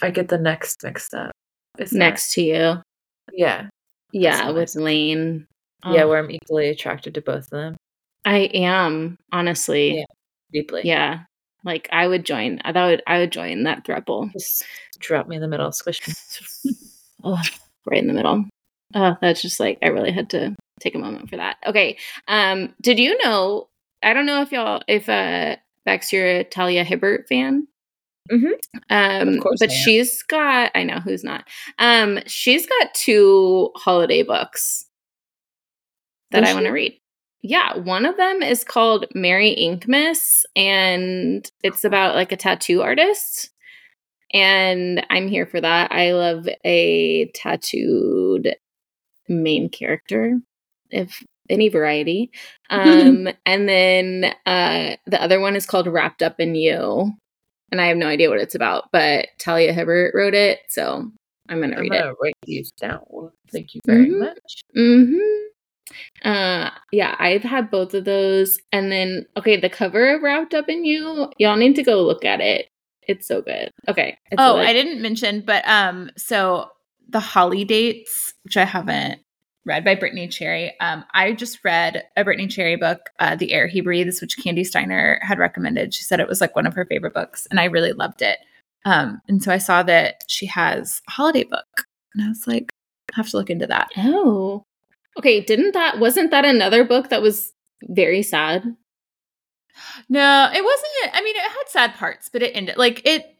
[0.01, 1.32] I get the next mixed up.
[1.80, 2.82] Is that- next to you,
[3.34, 3.68] yeah,
[4.12, 4.76] yeah, with.
[4.76, 5.47] Lane.
[5.86, 7.76] yeah, Oh, where I'm equally attracted to both of them
[8.26, 9.97] I am honestly.
[9.97, 10.06] Yeah.
[10.51, 10.82] deeply.
[10.86, 11.22] Yeah.
[11.64, 12.60] Like I would join.
[12.64, 14.32] I thought I would join that throuple.
[14.34, 14.64] just
[14.99, 16.14] drop me in the middle, squish me.
[17.24, 17.41] oh,
[17.86, 18.45] right in the middle.
[18.93, 21.58] Oh, that's just like I really had to take a moment for that.
[21.66, 21.97] Okay.
[22.28, 23.68] Um, did you know?
[24.06, 27.68] I don't know if y'all if uh Bex you're a Talia Hibbert fan.
[28.32, 28.53] Mhm.
[28.89, 31.47] Um, Of course but she's got I know who's not.
[31.80, 34.86] Um, she's got two holiday books
[36.32, 36.99] that I want to read.
[37.43, 43.51] Yeah, one of them is called Merry Inkmas, and it's about like a tattoo artist.
[44.34, 45.91] And I'm here for that.
[45.91, 48.56] I love a tattooed
[49.30, 50.39] main character,
[50.89, 52.32] if any variety.
[52.72, 57.12] Um, and then uh, the other one is called Wrapped Up in You.
[57.72, 61.12] And I have no idea what it's about, but Talia Hibbert wrote it, so
[61.48, 62.16] I'm gonna I'm read gonna it.
[62.22, 63.02] write these down.
[63.52, 64.20] Thank you very Mhm.
[64.20, 64.64] much.
[64.76, 66.28] Mm-hmm.
[66.28, 68.60] Uh yeah, I've had both of those.
[68.72, 72.26] And then okay, the cover of Wrapped Up in You, y'all need to go look
[72.26, 72.68] at it.
[73.08, 73.70] It's so good.
[73.88, 74.18] Okay.
[74.39, 76.70] Oh, like- I didn't mention, but um, so
[77.08, 79.20] the Holly Dates, which I haven't
[79.66, 80.80] read by Brittainy Cherry.
[80.80, 84.63] Um, I just read a Brittainy Cherry book, uh, The Air He Breathes, which Candy
[84.63, 85.93] Steiner had recommended.
[85.93, 88.39] She said it was like one of her favorite books, and I really loved it.
[88.86, 92.70] Um, and so I saw that she has a holiday book, and I was like,
[93.12, 93.89] I have to look into that.
[93.97, 94.63] Oh.
[95.17, 98.63] Okay, didn't that wasn't that another book that was very sad?
[100.09, 101.13] No, it wasn't.
[101.13, 103.34] I mean, it had sad parts, but it ended like it.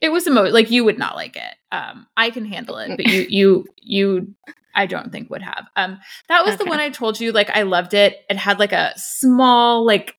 [0.00, 1.54] It was emo like you would not like it.
[1.72, 4.34] Um, I can handle it, but you, you, you,
[4.74, 5.66] I don't think would have.
[5.76, 5.98] Um,
[6.28, 7.32] that was the one I told you.
[7.32, 8.18] Like I loved it.
[8.28, 10.16] It had like a small like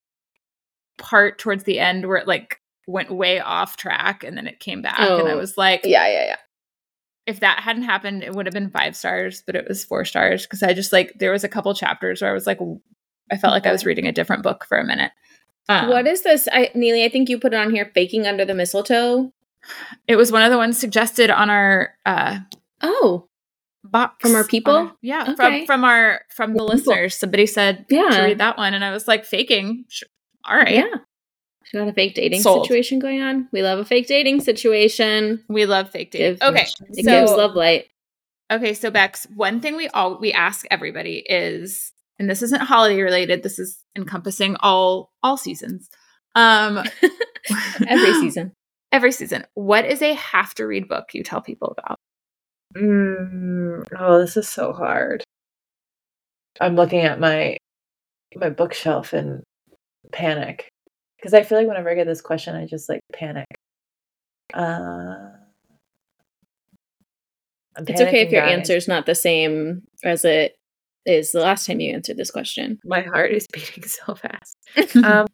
[0.98, 4.82] part towards the end where it like went way off track, and then it came
[4.82, 6.36] back, and I Oh, was like, Yeah, yeah, yeah.
[7.28, 10.44] if that hadn't happened, it would have been five stars, but it was four stars
[10.44, 12.60] because I just like there was a couple chapters where I was like,
[13.32, 15.12] I felt like I was reading a different book for a minute.
[15.70, 16.48] Um, what is this?
[16.52, 19.34] I Neely, I think you put it on here, faking under the mistletoe.
[20.08, 22.40] It was one of the ones suggested on our uh
[22.82, 23.28] Oh,
[23.84, 24.76] box From our people?
[24.76, 25.36] our- yeah, Okay.
[25.36, 27.16] from from our from the listeners.
[27.16, 28.10] Somebody said yeah.
[28.10, 29.86] to read that one, and I was like, faking.
[29.90, 30.08] Sure.
[30.46, 30.86] All right, Yeah.
[31.66, 32.66] She got a fake dating Sold.
[32.66, 33.50] situation going on.
[33.52, 35.44] We love a fake dating situation.
[35.50, 36.36] we love fake dating.
[36.36, 37.88] Give- Okay, It So- gives Lovelight.
[38.52, 38.74] okay.
[38.74, 43.44] So Bex, one thing we all we ask everybody is, and this isn't holiday related.
[43.44, 45.90] This is encompassing all all seasons.
[46.36, 46.84] Um,
[47.88, 48.54] Every season.
[48.92, 49.46] Every season.
[49.54, 51.98] What is a have to read book you tell people about?
[52.76, 55.24] Mm, oh, this is so hard.
[56.60, 57.58] I'm looking at my
[58.36, 59.44] my bookshelf and
[60.12, 60.70] panic
[61.18, 63.46] because I feel like whenever I get this question, I just like panic.
[64.54, 65.30] Uh,
[67.80, 68.70] It's okay if your guys.
[68.70, 70.56] is not the same as it
[71.06, 72.80] is the last time you answered this question.
[72.84, 74.58] My heart is beating so fast.
[75.04, 75.28] um,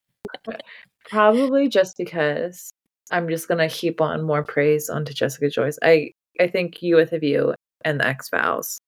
[1.09, 2.71] probably just because
[3.11, 5.77] I'm just gonna heap on more praise onto Jessica Joyce.
[5.83, 7.53] I I think you with a view
[7.85, 8.79] and the Ex Vows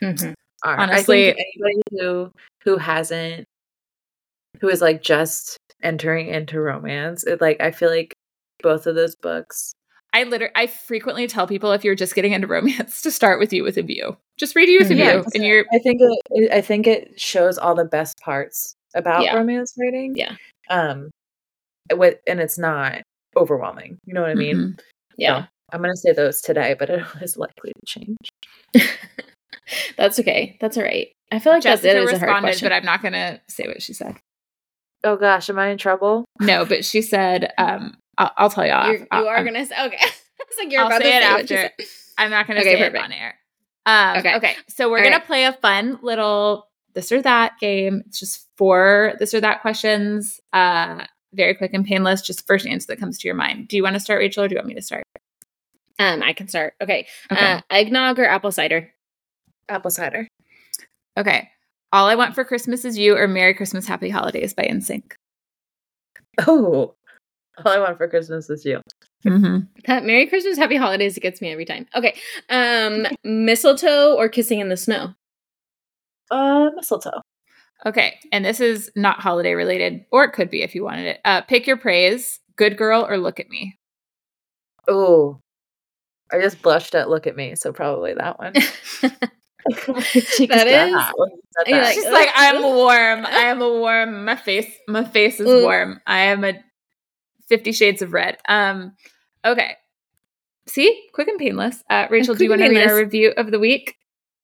[0.00, 0.34] Mhm.
[0.64, 2.32] are Honestly- anybody who
[2.64, 3.44] who hasn't
[4.60, 8.12] who is like just entering into romance, it like I feel like
[8.62, 9.72] both of those books.
[10.12, 13.52] I literally, I frequently tell people if you're just getting into romance to start with
[13.52, 14.16] you with a view.
[14.38, 16.86] Just read you with a Yeah, view, and you're I think it, it I think
[16.86, 19.36] it shows all the best parts about Yeah.
[19.36, 20.14] romance writing.
[20.16, 20.34] Yeah.
[20.68, 21.10] Um
[21.94, 23.02] with and it's not
[23.36, 23.98] overwhelming.
[24.04, 24.56] You know what I mean?
[24.56, 24.80] Mhm.
[25.16, 25.42] Yeah.
[25.42, 28.16] So, I'm gonna say those today, but it is likely to change.
[29.96, 30.56] That's okay.
[30.60, 31.08] That's all right.
[31.30, 32.66] I feel like that's Jessica it was a hard responded, question.
[32.66, 34.16] but I'm not gonna say what she said.
[35.04, 36.24] Oh gosh, am I in trouble?
[36.40, 38.72] No, but she said, um, I'll, I'll tell you.
[38.72, 38.88] off.
[38.92, 39.96] You're, I'll- are gonna say okay.
[40.40, 41.56] it's like you're I'll about say to it say what after.
[41.56, 41.72] said.
[42.18, 43.34] I'm not going to Okay, say it on air.
[43.86, 44.34] Um, Okay.
[44.36, 44.56] okay.
[44.68, 45.20] So we're All going right.
[45.22, 48.02] to play a fun little this or that game.
[48.06, 50.38] It's just four this or that questions.
[50.52, 52.22] Uh, very quick and painless.
[52.22, 53.68] Just first answer that comes to your mind.
[53.68, 55.04] Do you want to start, Rachel, or do you want me to start?
[55.98, 56.74] Um, I can start.
[56.80, 57.06] Okay.
[57.30, 57.52] Okay.
[57.52, 58.90] Uh, eggnog or apple cider?
[59.68, 60.26] Apple cider.
[61.16, 61.50] okay.
[61.92, 65.12] All I want for Christmas is you, or Merry Christmas, Happy Holidays by NSYNC.
[66.46, 66.94] Oh,
[67.58, 68.80] all I want for Christmas is you.
[69.26, 69.58] Mm-hmm.
[69.86, 71.16] That Merry Christmas, Happy Holidays.
[71.16, 71.86] It gets me every time.
[71.94, 72.16] Okay.
[72.48, 75.14] Um, mistletoe or kissing in the snow?
[76.30, 77.20] Uh, mistletoe.
[77.86, 78.18] Okay.
[78.32, 81.20] And this is not holiday related, or it could be if you wanted it.
[81.24, 83.78] Uh, pick your praise, good girl, or look at me.
[84.88, 85.40] Oh,
[86.32, 88.54] I just blushed at look at me, so probably that one.
[88.54, 88.60] She
[90.46, 91.84] That just- is- when you said You're that.
[91.84, 93.26] like, She's like, I'm warm.
[93.26, 94.24] I am a warm.
[94.24, 95.62] My face, my face is Ooh.
[95.62, 96.00] warm.
[96.06, 96.54] I am a
[97.48, 98.38] Fifty Shades of Red.
[98.48, 98.94] Um,
[99.44, 99.76] okay.
[100.68, 101.82] See, quick and painless.
[101.90, 103.96] Uh, Rachel, do you want to read our review of the week?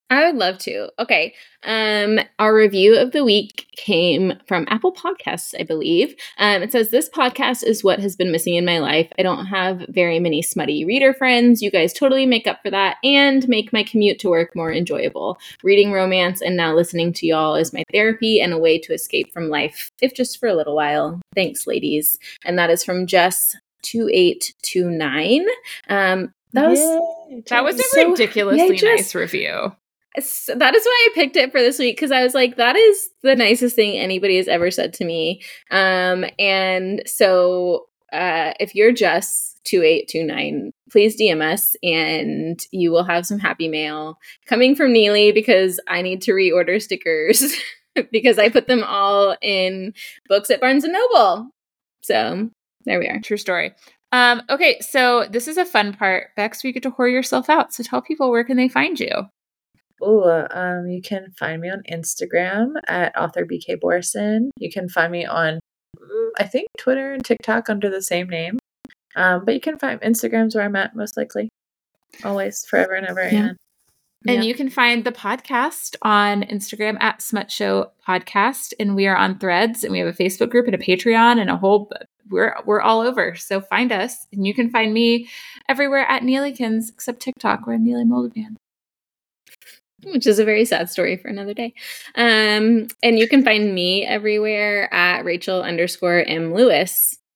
[0.09, 0.89] I would love to.
[1.01, 1.35] Okay.
[1.65, 6.15] Um, our review of the week came from Apple Podcasts, I believe.
[6.39, 9.11] Um, it says this podcast is what has been missing in my life.
[9.19, 11.61] I don't have very many smutty reader friends.
[11.61, 15.39] You guys totally make up for that and make my commute to work more enjoyable.
[15.65, 19.33] Reading romance and now listening to y'all is my therapy and a way to escape
[19.33, 21.21] from life, if just for a little while.
[21.35, 22.17] Thanks, ladies.
[22.45, 23.57] And that is from Jess.
[23.83, 25.47] 2829
[25.89, 29.73] um that was Yay, That was a So- ridiculously yeah, just- nice review.
[30.21, 32.77] So that is why I picked it for this week because I was like, that
[32.77, 35.43] is the nicest thing anybody has ever said to me.
[35.71, 43.27] Um, and so uh, if you're just 2829, please DM us and you will have
[43.27, 47.55] some happy mail coming from Neely because I need to reorder stickers
[48.13, 49.93] because I put them all in
[50.29, 51.51] books at Barnes and Noble.
[52.03, 52.49] So
[52.85, 53.21] there we are.
[53.21, 53.73] True story.
[54.13, 56.63] Um, okay, so this is a fun part, Bex.
[56.63, 57.75] we get to whore yourself out.
[57.75, 59.11] So tell people where can they find you.
[60.03, 64.51] Ooh, um, you can find me on Instagram at author BK Borison.
[64.59, 65.59] You can find me on,
[66.39, 68.59] I think, Twitter and TikTok under the same name.
[69.15, 71.49] Um, but you can find Instagram's where I'm at most likely.
[72.25, 73.29] Always, forever and ever.
[73.29, 73.51] Yeah.
[74.27, 79.07] And And you can find the podcast on Instagram at Smut Show Podcast, and we
[79.07, 81.91] are on Threads, and we have a Facebook group and a Patreon, and a whole.
[82.29, 85.29] We're we're all over, so find us, and you can find me
[85.69, 88.57] everywhere at Neelykins except TikTok, where I'm Neely Moldovan.
[90.13, 91.75] Which is a very sad story for another day.
[92.15, 97.17] Um, and you can find me everywhere at Rachel underscore M Lewis.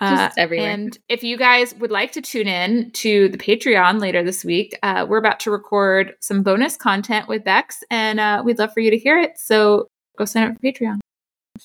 [0.00, 0.70] Just everywhere.
[0.70, 4.44] Uh, And if you guys would like to tune in to the Patreon later this
[4.44, 8.72] week, uh, we're about to record some bonus content with Bex, and uh, we'd love
[8.72, 9.32] for you to hear it.
[9.36, 10.98] So go sign up for Patreon.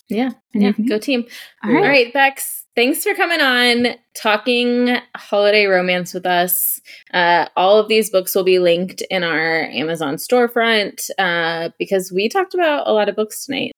[0.09, 1.25] Yeah, And yeah, can- go team.
[1.63, 1.87] All All right.
[1.87, 2.61] right, Bex.
[2.75, 6.81] Thanks for coming on, talking holiday romance with us.
[7.13, 12.27] Uh, all of these books will be linked in our Amazon storefront uh, because we
[12.29, 13.71] talked about a lot of books tonight.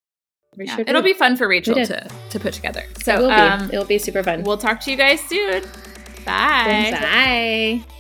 [0.57, 2.83] Yeah, it'll be fun for Rachel to, to put together.
[2.89, 3.33] it So will be.
[3.33, 4.43] um, It'll be super fun.
[4.43, 5.63] we'll talk to you guys soon.
[6.25, 6.91] Bye.
[7.83, 7.94] Bye.